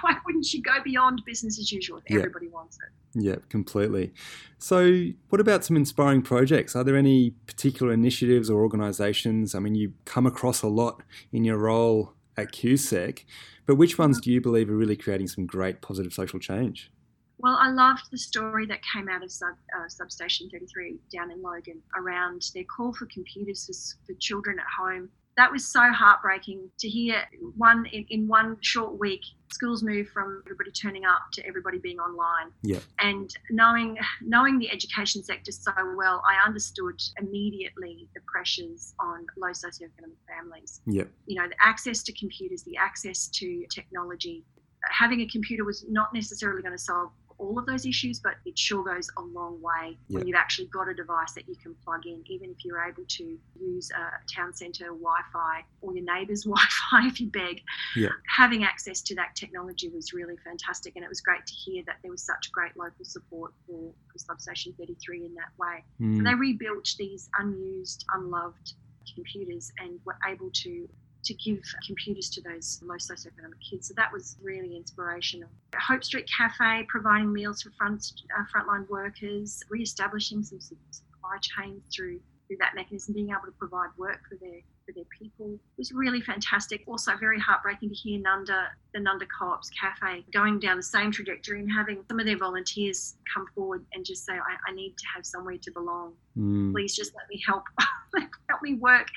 why 0.00 0.16
wouldn't 0.24 0.52
you 0.52 0.62
go 0.62 0.82
beyond 0.84 1.22
business 1.24 1.58
as 1.58 1.72
usual 1.72 1.98
if 1.98 2.04
yeah. 2.10 2.18
everybody 2.18 2.48
wants 2.48 2.76
it? 2.76 3.22
Yeah, 3.22 3.36
completely. 3.48 4.12
So, 4.58 5.06
what 5.30 5.40
about 5.40 5.64
some 5.64 5.76
inspiring 5.76 6.22
projects? 6.22 6.76
Are 6.76 6.84
there 6.84 6.96
any 6.96 7.30
particular 7.30 7.92
initiatives 7.92 8.50
or 8.50 8.60
organisations? 8.60 9.54
I 9.54 9.58
mean, 9.58 9.74
you 9.74 9.94
come 10.04 10.26
across 10.26 10.62
a 10.62 10.68
lot 10.68 11.02
in 11.32 11.44
your 11.44 11.56
role 11.56 12.12
at 12.36 12.52
QSEC, 12.52 13.24
but 13.64 13.76
which 13.76 13.98
ones 13.98 14.20
do 14.20 14.30
you 14.30 14.40
believe 14.40 14.68
are 14.68 14.76
really 14.76 14.96
creating 14.96 15.28
some 15.28 15.46
great 15.46 15.80
positive 15.80 16.12
social 16.12 16.38
change? 16.38 16.90
Well, 17.38 17.58
I 17.60 17.70
loved 17.70 18.10
the 18.10 18.18
story 18.18 18.66
that 18.66 18.80
came 18.92 19.08
out 19.08 19.22
of 19.22 19.30
sub, 19.30 19.54
uh, 19.76 19.88
Substation 19.88 20.48
33 20.50 20.98
down 21.12 21.30
in 21.30 21.42
Logan 21.42 21.82
around 21.96 22.42
their 22.54 22.64
call 22.64 22.92
for 22.94 23.06
computers 23.06 23.96
for, 24.06 24.12
for 24.12 24.18
children 24.18 24.58
at 24.58 24.66
home 24.78 25.10
that 25.36 25.52
was 25.52 25.70
so 25.70 25.92
heartbreaking 25.92 26.70
to 26.78 26.88
hear 26.88 27.22
one 27.56 27.86
in, 27.92 28.06
in 28.08 28.28
one 28.28 28.56
short 28.60 28.98
week 28.98 29.20
schools 29.52 29.82
move 29.82 30.08
from 30.08 30.42
everybody 30.46 30.70
turning 30.70 31.04
up 31.04 31.22
to 31.32 31.46
everybody 31.46 31.78
being 31.78 31.98
online. 31.98 32.50
Yeah. 32.62 32.80
And 33.00 33.30
knowing 33.50 33.96
knowing 34.22 34.58
the 34.58 34.70
education 34.70 35.22
sector 35.22 35.52
so 35.52 35.72
well 35.96 36.22
i 36.26 36.44
understood 36.46 37.00
immediately 37.20 38.08
the 38.14 38.20
pressures 38.26 38.94
on 38.98 39.26
low 39.36 39.50
socioeconomic 39.50 40.18
families. 40.26 40.80
Yeah. 40.86 41.04
You 41.26 41.40
know 41.40 41.48
the 41.48 41.56
access 41.60 42.02
to 42.04 42.12
computers 42.12 42.62
the 42.62 42.76
access 42.76 43.28
to 43.28 43.66
technology. 43.70 44.44
Having 44.90 45.20
a 45.22 45.26
computer 45.26 45.64
was 45.64 45.84
not 45.88 46.14
necessarily 46.14 46.62
going 46.62 46.74
to 46.74 46.82
solve 46.82 47.10
all 47.38 47.58
of 47.58 47.66
those 47.66 47.86
issues, 47.86 48.20
but 48.20 48.34
it 48.44 48.58
sure 48.58 48.84
goes 48.84 49.10
a 49.16 49.22
long 49.22 49.60
way 49.60 49.96
yep. 50.08 50.18
when 50.18 50.26
you've 50.26 50.36
actually 50.36 50.66
got 50.66 50.88
a 50.88 50.94
device 50.94 51.32
that 51.32 51.48
you 51.48 51.56
can 51.56 51.74
plug 51.84 52.06
in, 52.06 52.22
even 52.26 52.50
if 52.50 52.64
you're 52.64 52.82
able 52.82 53.04
to 53.08 53.38
use 53.60 53.90
a 53.90 54.34
town 54.34 54.52
centre 54.54 54.86
Wi 54.86 55.20
Fi 55.32 55.64
or 55.80 55.94
your 55.94 56.04
neighbour's 56.04 56.42
Wi 56.44 56.62
Fi 56.90 57.06
if 57.06 57.20
you 57.20 57.28
beg. 57.28 57.62
Yep. 57.96 58.12
Having 58.36 58.64
access 58.64 59.00
to 59.02 59.14
that 59.16 59.34
technology 59.34 59.88
was 59.88 60.12
really 60.12 60.36
fantastic, 60.44 60.96
and 60.96 61.04
it 61.04 61.08
was 61.08 61.20
great 61.20 61.44
to 61.46 61.54
hear 61.54 61.82
that 61.86 61.96
there 62.02 62.10
was 62.10 62.22
such 62.22 62.50
great 62.52 62.76
local 62.76 63.04
support 63.04 63.52
for, 63.66 63.92
for 64.12 64.18
Substation 64.18 64.74
33 64.78 65.26
in 65.26 65.34
that 65.34 65.50
way. 65.58 65.84
Mm. 66.00 66.18
So 66.18 66.22
they 66.24 66.34
rebuilt 66.34 66.94
these 66.98 67.28
unused, 67.38 68.04
unloved 68.14 68.74
computers 69.14 69.72
and 69.78 69.98
were 70.04 70.16
able 70.28 70.50
to 70.52 70.88
to 71.26 71.34
give 71.34 71.60
computers 71.86 72.30
to 72.30 72.40
those 72.40 72.80
low 72.84 72.96
socioeconomic 72.96 73.60
kids. 73.68 73.88
So 73.88 73.94
that 73.96 74.12
was 74.12 74.36
really 74.42 74.76
inspirational. 74.76 75.48
Hope 75.76 76.04
Street 76.04 76.28
Cafe 76.36 76.86
providing 76.88 77.32
meals 77.32 77.62
for 77.62 77.70
front 77.76 78.12
uh, 78.36 78.44
frontline 78.54 78.88
workers, 78.88 79.62
re-establishing 79.68 80.42
some 80.42 80.60
supply 80.60 81.36
chains 81.40 81.82
through 81.94 82.20
through 82.46 82.56
that 82.58 82.74
mechanism, 82.74 83.14
being 83.14 83.30
able 83.30 83.46
to 83.46 83.52
provide 83.58 83.88
work 83.98 84.20
for 84.28 84.36
their 84.36 84.60
for 84.86 84.92
their 84.92 85.04
people 85.18 85.58
was 85.76 85.90
really 85.92 86.20
fantastic. 86.20 86.82
Also, 86.86 87.16
very 87.18 87.40
heartbreaking 87.40 87.88
to 87.88 87.94
hear 87.94 88.20
Nundah, 88.20 88.68
the 88.94 89.00
Nundah 89.00 89.26
Co-op's 89.38 89.68
cafe, 89.70 90.24
going 90.32 90.60
down 90.60 90.76
the 90.76 90.82
same 90.82 91.10
trajectory 91.10 91.60
and 91.60 91.70
having 91.70 92.04
some 92.08 92.20
of 92.20 92.26
their 92.26 92.38
volunteers 92.38 93.16
come 93.32 93.46
forward 93.54 93.84
and 93.92 94.04
just 94.04 94.24
say, 94.24 94.34
"I, 94.34 94.70
I 94.70 94.72
need 94.72 94.96
to 94.96 95.04
have 95.14 95.26
somewhere 95.26 95.58
to 95.58 95.70
belong. 95.72 96.12
Mm. 96.38 96.72
Please 96.72 96.94
just 96.94 97.12
let 97.16 97.28
me 97.28 97.42
help, 97.44 97.64
help 98.48 98.62
me 98.62 98.74
work." 98.74 99.08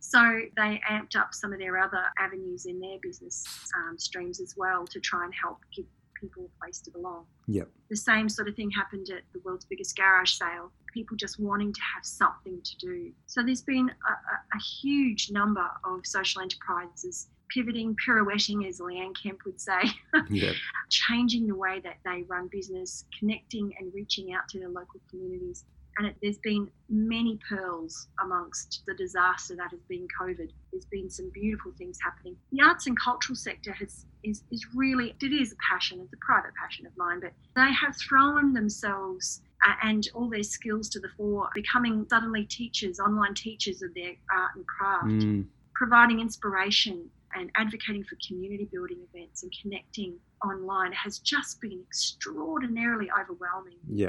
So 0.00 0.40
they 0.56 0.80
amped 0.88 1.16
up 1.16 1.34
some 1.34 1.52
of 1.52 1.58
their 1.58 1.78
other 1.78 2.04
avenues 2.18 2.66
in 2.66 2.80
their 2.80 2.98
business 3.02 3.44
um, 3.76 3.98
streams 3.98 4.40
as 4.40 4.54
well 4.56 4.86
to 4.86 5.00
try 5.00 5.24
and 5.24 5.34
help 5.34 5.58
give 5.74 5.86
people 6.18 6.44
a 6.44 6.64
place 6.64 6.80
to 6.80 6.90
belong. 6.90 7.24
Yep. 7.46 7.68
The 7.90 7.96
same 7.96 8.28
sort 8.28 8.48
of 8.48 8.56
thing 8.56 8.70
happened 8.70 9.08
at 9.10 9.22
the 9.32 9.40
world's 9.44 9.64
biggest 9.64 9.96
garage 9.96 10.32
sale. 10.32 10.72
People 10.92 11.16
just 11.16 11.38
wanting 11.38 11.72
to 11.72 11.80
have 11.94 12.04
something 12.04 12.60
to 12.62 12.76
do. 12.78 13.12
So 13.26 13.42
there's 13.42 13.62
been 13.62 13.88
a, 13.88 14.56
a, 14.56 14.60
huge 14.60 15.30
number 15.30 15.66
of 15.84 16.06
social 16.06 16.42
enterprises 16.42 17.28
pivoting, 17.50 17.96
pirouetting, 18.04 18.66
as 18.66 18.78
Leanne 18.78 19.14
Kemp 19.20 19.38
would 19.46 19.60
say, 19.60 19.80
yep. 20.28 20.54
changing 20.90 21.46
the 21.46 21.54
way 21.54 21.80
that 21.82 21.96
they 22.04 22.22
run 22.28 22.48
business, 22.50 23.04
connecting 23.18 23.72
and 23.78 23.92
reaching 23.94 24.32
out 24.32 24.48
to 24.48 24.58
their 24.58 24.68
local 24.68 25.00
communities 25.08 25.64
and 25.98 26.06
it, 26.06 26.16
there's 26.22 26.38
been 26.38 26.70
many 26.88 27.38
pearls 27.48 28.08
amongst 28.22 28.82
the 28.86 28.94
disaster 28.94 29.56
that 29.56 29.70
has 29.70 29.80
been 29.88 30.06
COVID. 30.20 30.50
There's 30.70 30.86
been 30.86 31.10
some 31.10 31.30
beautiful 31.30 31.72
things 31.76 31.98
happening. 32.02 32.36
The 32.52 32.62
arts 32.62 32.86
and 32.86 32.98
cultural 32.98 33.36
sector 33.36 33.72
has 33.72 34.06
is, 34.24 34.42
is 34.50 34.66
really 34.74 35.14
it 35.20 35.32
is 35.32 35.52
a 35.52 35.56
passion. 35.70 36.00
It's 36.00 36.12
a 36.12 36.16
private 36.18 36.52
passion 36.54 36.86
of 36.86 36.96
mine, 36.96 37.20
but 37.20 37.32
they 37.56 37.72
have 37.72 37.96
thrown 37.96 38.52
themselves 38.52 39.42
uh, 39.66 39.74
and 39.82 40.08
all 40.14 40.28
their 40.28 40.42
skills 40.42 40.88
to 40.90 41.00
the 41.00 41.08
fore, 41.16 41.48
becoming 41.54 42.06
suddenly 42.08 42.44
teachers, 42.44 43.00
online 43.00 43.34
teachers 43.34 43.82
of 43.82 43.92
their 43.94 44.14
art 44.32 44.52
and 44.54 44.66
craft, 44.66 45.06
mm. 45.06 45.44
providing 45.74 46.20
inspiration 46.20 47.10
and 47.34 47.50
advocating 47.56 48.04
for 48.04 48.16
community 48.26 48.68
building 48.72 48.98
events 49.12 49.42
and 49.42 49.52
connecting 49.60 50.16
online 50.44 50.92
has 50.92 51.18
just 51.18 51.60
been 51.60 51.80
extraordinarily 51.86 53.08
overwhelming. 53.10 53.76
Yeah. 53.88 54.08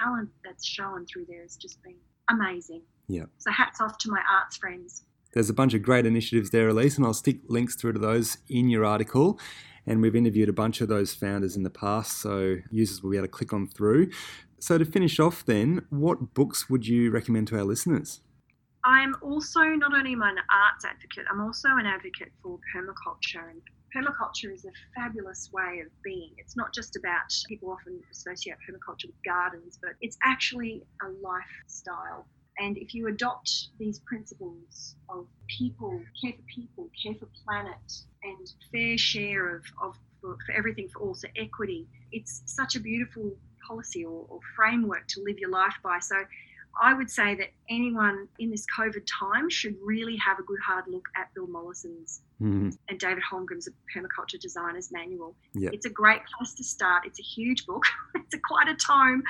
Talent 0.00 0.30
that's 0.44 0.66
shown 0.66 1.06
through 1.06 1.26
there 1.28 1.42
has 1.42 1.56
just 1.56 1.82
been 1.82 1.96
amazing. 2.30 2.82
Yeah. 3.08 3.24
So 3.38 3.50
hats 3.50 3.80
off 3.80 3.98
to 3.98 4.10
my 4.10 4.20
arts 4.30 4.56
friends. 4.56 5.04
There's 5.32 5.50
a 5.50 5.54
bunch 5.54 5.74
of 5.74 5.82
great 5.82 6.06
initiatives 6.06 6.50
there, 6.50 6.68
Elise, 6.68 6.96
and 6.96 7.06
I'll 7.06 7.14
stick 7.14 7.40
links 7.48 7.74
through 7.74 7.92
to 7.94 7.98
those 7.98 8.38
in 8.48 8.68
your 8.68 8.84
article. 8.84 9.38
And 9.86 10.02
we've 10.02 10.16
interviewed 10.16 10.48
a 10.48 10.52
bunch 10.54 10.80
of 10.80 10.88
those 10.88 11.14
founders 11.14 11.56
in 11.56 11.62
the 11.62 11.70
past, 11.70 12.20
so 12.20 12.56
users 12.70 13.02
will 13.02 13.10
be 13.10 13.16
able 13.16 13.26
to 13.26 13.30
click 13.32 13.52
on 13.52 13.68
through. 13.68 14.10
So 14.58 14.76
to 14.76 14.84
finish 14.84 15.18
off, 15.18 15.44
then, 15.46 15.86
what 15.88 16.34
books 16.34 16.68
would 16.68 16.86
you 16.86 17.10
recommend 17.10 17.48
to 17.48 17.56
our 17.56 17.64
listeners? 17.64 18.20
I'm 18.84 19.16
also 19.22 19.60
not 19.60 19.94
only 19.94 20.14
an 20.14 20.20
arts 20.22 20.84
advocate, 20.84 21.24
I'm 21.30 21.40
also 21.40 21.68
an 21.70 21.86
advocate 21.86 22.32
for 22.42 22.58
permaculture. 22.74 23.50
And 23.50 23.62
permaculture 23.94 24.52
is 24.52 24.64
a 24.64 24.70
fabulous 24.94 25.50
way 25.52 25.80
of 25.84 25.90
being. 26.02 26.32
It's 26.38 26.56
not 26.56 26.72
just 26.74 26.96
about, 26.96 27.32
people 27.48 27.70
often 27.70 28.00
associate 28.10 28.56
permaculture 28.68 29.06
with 29.06 29.22
gardens, 29.24 29.78
but 29.80 29.92
it's 30.00 30.16
actually 30.24 30.82
a 31.02 31.08
lifestyle. 31.22 32.26
And 32.58 32.76
if 32.76 32.94
you 32.94 33.06
adopt 33.06 33.68
these 33.78 34.00
principles 34.00 34.96
of 35.08 35.26
people, 35.46 36.00
care 36.20 36.32
for 36.32 36.42
people, 36.54 36.88
care 37.00 37.14
for 37.14 37.28
planet, 37.44 38.02
and 38.24 38.52
fair 38.72 38.98
share 38.98 39.56
of, 39.56 39.62
of 39.80 39.94
for, 40.20 40.36
for 40.44 40.52
everything 40.52 40.88
for 40.88 41.00
all, 41.02 41.14
so 41.14 41.28
equity, 41.36 41.86
it's 42.10 42.42
such 42.46 42.74
a 42.74 42.80
beautiful 42.80 43.36
policy 43.66 44.04
or, 44.04 44.26
or 44.28 44.40
framework 44.56 45.06
to 45.08 45.22
live 45.22 45.38
your 45.38 45.50
life 45.50 45.74
by. 45.84 45.98
So 46.00 46.16
I 46.80 46.94
would 46.94 47.10
say 47.10 47.34
that 47.34 47.48
anyone 47.68 48.28
in 48.38 48.50
this 48.50 48.64
COVID 48.78 49.04
time 49.20 49.50
should 49.50 49.74
really 49.82 50.16
have 50.16 50.38
a 50.38 50.42
good 50.42 50.60
hard 50.64 50.84
look 50.88 51.06
at 51.16 51.32
Bill 51.34 51.46
Mollison's 51.46 52.22
Mm. 52.40 52.72
and 52.88 53.00
David 53.00 53.24
Holmgren's 53.28 53.68
Permaculture 53.92 54.38
Designer's 54.38 54.92
Manual. 54.92 55.34
Yep. 55.54 55.72
It's 55.74 55.86
a 55.86 55.90
great 55.90 56.20
place 56.38 56.54
to 56.54 56.62
start. 56.62 57.04
It's 57.04 57.18
a 57.18 57.22
huge 57.22 57.66
book. 57.66 57.82
it's 58.14 58.32
a, 58.32 58.38
quite 58.38 58.68
a 58.68 58.76
tome, 58.76 59.24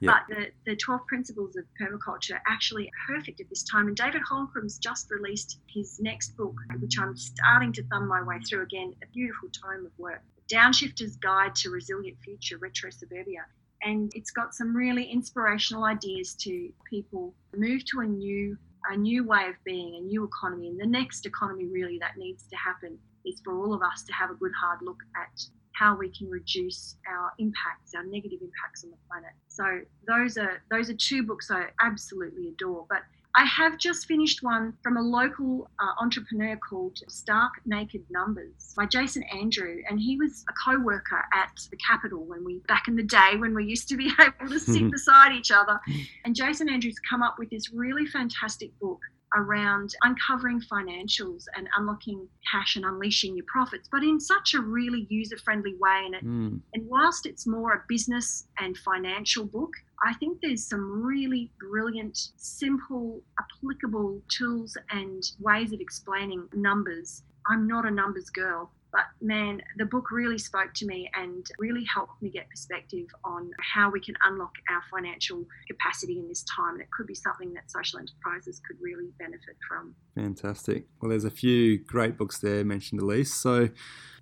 Yep. 0.00 0.14
but 0.28 0.34
the, 0.34 0.46
the 0.70 0.76
12 0.76 1.06
Principles 1.06 1.56
of 1.56 1.64
Permaculture 1.78 2.36
are 2.36 2.42
actually 2.48 2.90
perfect 3.06 3.40
at 3.40 3.50
this 3.50 3.64
time. 3.64 3.88
And 3.88 3.94
David 3.96 4.22
Holmgren's 4.30 4.78
just 4.78 5.10
released 5.10 5.58
his 5.68 6.00
next 6.00 6.38
book, 6.38 6.54
which 6.80 6.98
I'm 6.98 7.14
starting 7.18 7.70
to 7.74 7.82
thumb 7.88 8.08
my 8.08 8.22
way 8.22 8.38
through 8.48 8.62
again, 8.62 8.94
a 9.02 9.06
beautiful 9.12 9.50
tome 9.50 9.84
of 9.84 9.92
work. 9.98 10.22
Downshifter's 10.50 11.16
Guide 11.16 11.54
to 11.56 11.68
Resilient 11.70 12.16
Future, 12.24 12.56
Retro 12.56 12.88
Suburbia. 12.90 13.44
And 13.84 14.10
it's 14.14 14.30
got 14.30 14.54
some 14.54 14.74
really 14.74 15.04
inspirational 15.04 15.84
ideas 15.84 16.34
to 16.40 16.70
people 16.88 17.34
move 17.56 17.84
to 17.86 18.00
a 18.00 18.06
new 18.06 18.56
a 18.90 18.96
new 18.96 19.26
way 19.26 19.48
of 19.48 19.54
being, 19.64 19.96
a 19.96 20.00
new 20.00 20.24
economy. 20.24 20.68
And 20.68 20.78
the 20.78 20.86
next 20.86 21.24
economy 21.24 21.66
really 21.66 21.98
that 22.00 22.18
needs 22.18 22.46
to 22.48 22.56
happen 22.56 22.98
is 23.24 23.40
for 23.42 23.56
all 23.56 23.72
of 23.72 23.80
us 23.80 24.02
to 24.04 24.12
have 24.12 24.30
a 24.30 24.34
good 24.34 24.52
hard 24.60 24.80
look 24.82 24.98
at 25.16 25.40
how 25.74 25.96
we 25.96 26.10
can 26.10 26.28
reduce 26.28 26.96
our 27.08 27.32
impacts, 27.38 27.94
our 27.94 28.04
negative 28.04 28.40
impacts 28.42 28.84
on 28.84 28.90
the 28.90 28.96
planet. 29.08 29.32
So 29.48 29.80
those 30.06 30.36
are 30.36 30.62
those 30.70 30.90
are 30.90 30.94
two 30.94 31.22
books 31.22 31.50
I 31.50 31.68
absolutely 31.82 32.48
adore. 32.48 32.86
But 32.88 33.02
I 33.36 33.44
have 33.46 33.78
just 33.78 34.06
finished 34.06 34.44
one 34.44 34.74
from 34.80 34.96
a 34.96 35.02
local 35.02 35.68
uh, 35.80 36.00
entrepreneur 36.00 36.56
called 36.56 37.00
Stark 37.08 37.54
Naked 37.66 38.04
Numbers 38.08 38.74
by 38.76 38.86
Jason 38.86 39.24
Andrew, 39.24 39.82
and 39.88 39.98
he 39.98 40.16
was 40.16 40.44
a 40.48 40.52
co-worker 40.52 41.24
at 41.32 41.50
the 41.68 41.76
Capitol 41.76 42.24
when 42.24 42.44
we 42.44 42.60
back 42.68 42.86
in 42.86 42.94
the 42.94 43.02
day 43.02 43.32
when 43.36 43.52
we 43.52 43.64
used 43.64 43.88
to 43.88 43.96
be 43.96 44.12
able 44.20 44.48
to 44.48 44.60
sit 44.60 44.88
beside 44.90 45.32
each 45.32 45.50
other. 45.50 45.80
And 46.24 46.36
Jason 46.36 46.68
Andrew's 46.68 47.00
come 47.00 47.22
up 47.22 47.36
with 47.38 47.50
this 47.50 47.72
really 47.72 48.06
fantastic 48.06 48.78
book 48.78 49.00
around 49.36 49.94
uncovering 50.02 50.60
financials 50.60 51.44
and 51.56 51.68
unlocking 51.76 52.28
cash 52.50 52.76
and 52.76 52.84
unleashing 52.84 53.36
your 53.36 53.46
profits, 53.48 53.88
but 53.90 54.02
in 54.02 54.20
such 54.20 54.54
a 54.54 54.60
really 54.60 55.06
user-friendly 55.10 55.74
way. 55.80 56.02
And 56.06 56.14
it 56.14 56.24
Mm. 56.24 56.60
and 56.72 56.88
whilst 56.88 57.26
it's 57.26 57.46
more 57.46 57.72
a 57.72 57.84
business 57.88 58.46
and 58.58 58.76
financial 58.78 59.44
book, 59.44 59.72
I 60.02 60.14
think 60.14 60.40
there's 60.40 60.66
some 60.66 61.02
really 61.02 61.50
brilliant, 61.58 62.16
simple, 62.36 63.22
applicable 63.38 64.22
tools 64.28 64.76
and 64.90 65.22
ways 65.38 65.72
of 65.72 65.80
explaining 65.80 66.48
numbers. 66.54 67.22
I'm 67.46 67.66
not 67.66 67.86
a 67.86 67.90
numbers 67.90 68.30
girl, 68.30 68.72
but 68.94 69.06
man, 69.20 69.60
the 69.76 69.84
book 69.84 70.12
really 70.12 70.38
spoke 70.38 70.72
to 70.74 70.86
me 70.86 71.10
and 71.14 71.44
really 71.58 71.84
helped 71.92 72.22
me 72.22 72.30
get 72.30 72.48
perspective 72.48 73.06
on 73.24 73.50
how 73.60 73.90
we 73.90 74.00
can 74.00 74.14
unlock 74.24 74.52
our 74.70 74.82
financial 74.88 75.44
capacity 75.66 76.20
in 76.20 76.28
this 76.28 76.44
time. 76.44 76.74
And 76.74 76.80
it 76.80 76.88
could 76.96 77.08
be 77.08 77.14
something 77.14 77.52
that 77.54 77.68
social 77.68 77.98
enterprises 77.98 78.62
could 78.64 78.76
really 78.80 79.10
benefit 79.18 79.56
from. 79.68 79.96
Fantastic. 80.14 80.86
Well, 81.02 81.10
there's 81.10 81.24
a 81.24 81.30
few 81.30 81.78
great 81.78 82.16
books 82.16 82.38
there 82.38 82.64
mentioned, 82.64 83.00
Elise. 83.00 83.34
So, 83.34 83.68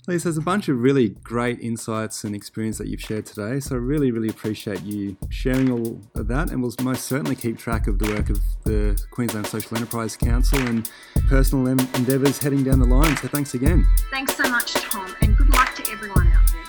Elise, 0.08 0.24
there's 0.24 0.36
a 0.36 0.42
bunch 0.42 0.68
of 0.68 0.82
really 0.82 1.10
great 1.10 1.60
insights 1.60 2.24
and 2.24 2.34
experience 2.34 2.76
that 2.78 2.88
you've 2.88 3.00
shared 3.00 3.24
today. 3.24 3.60
So, 3.60 3.76
I 3.76 3.78
really, 3.78 4.10
really 4.10 4.28
appreciate 4.28 4.82
you 4.82 5.16
sharing 5.30 5.70
all 5.70 6.00
of 6.16 6.26
that. 6.26 6.50
And 6.50 6.60
we'll 6.60 6.74
most 6.82 7.04
certainly 7.04 7.36
keep 7.36 7.56
track 7.56 7.86
of 7.86 8.00
the 8.00 8.10
work 8.10 8.28
of 8.28 8.40
the 8.64 9.00
Queensland 9.12 9.46
Social 9.46 9.76
Enterprise 9.76 10.16
Council 10.16 10.58
and 10.66 10.90
personal 11.28 11.68
en- 11.68 11.88
endeavours 11.94 12.38
heading 12.38 12.64
down 12.64 12.80
the 12.80 12.86
line. 12.86 13.16
So, 13.18 13.28
thanks 13.28 13.54
again. 13.54 13.86
Thanks 14.10 14.36
so 14.36 14.50
much, 14.50 14.72
Tom, 14.74 15.14
and 15.22 15.36
good 15.36 15.50
luck 15.50 15.72
to 15.76 15.92
everyone 15.92 16.26
out 16.32 16.50
there. 16.50 16.62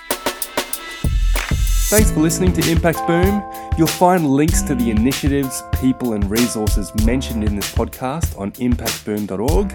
Thanks 1.88 2.12
for 2.12 2.20
listening 2.20 2.52
to 2.52 2.70
Impact 2.70 3.04
Boom. 3.08 3.42
You'll 3.76 3.88
find 3.88 4.28
links 4.28 4.62
to 4.62 4.76
the 4.76 4.90
initiatives, 4.90 5.60
people, 5.80 6.12
and 6.12 6.30
resources 6.30 6.94
mentioned 7.04 7.42
in 7.42 7.56
this 7.56 7.74
podcast 7.74 8.38
on 8.38 8.52
impactboom.org. 8.52 9.74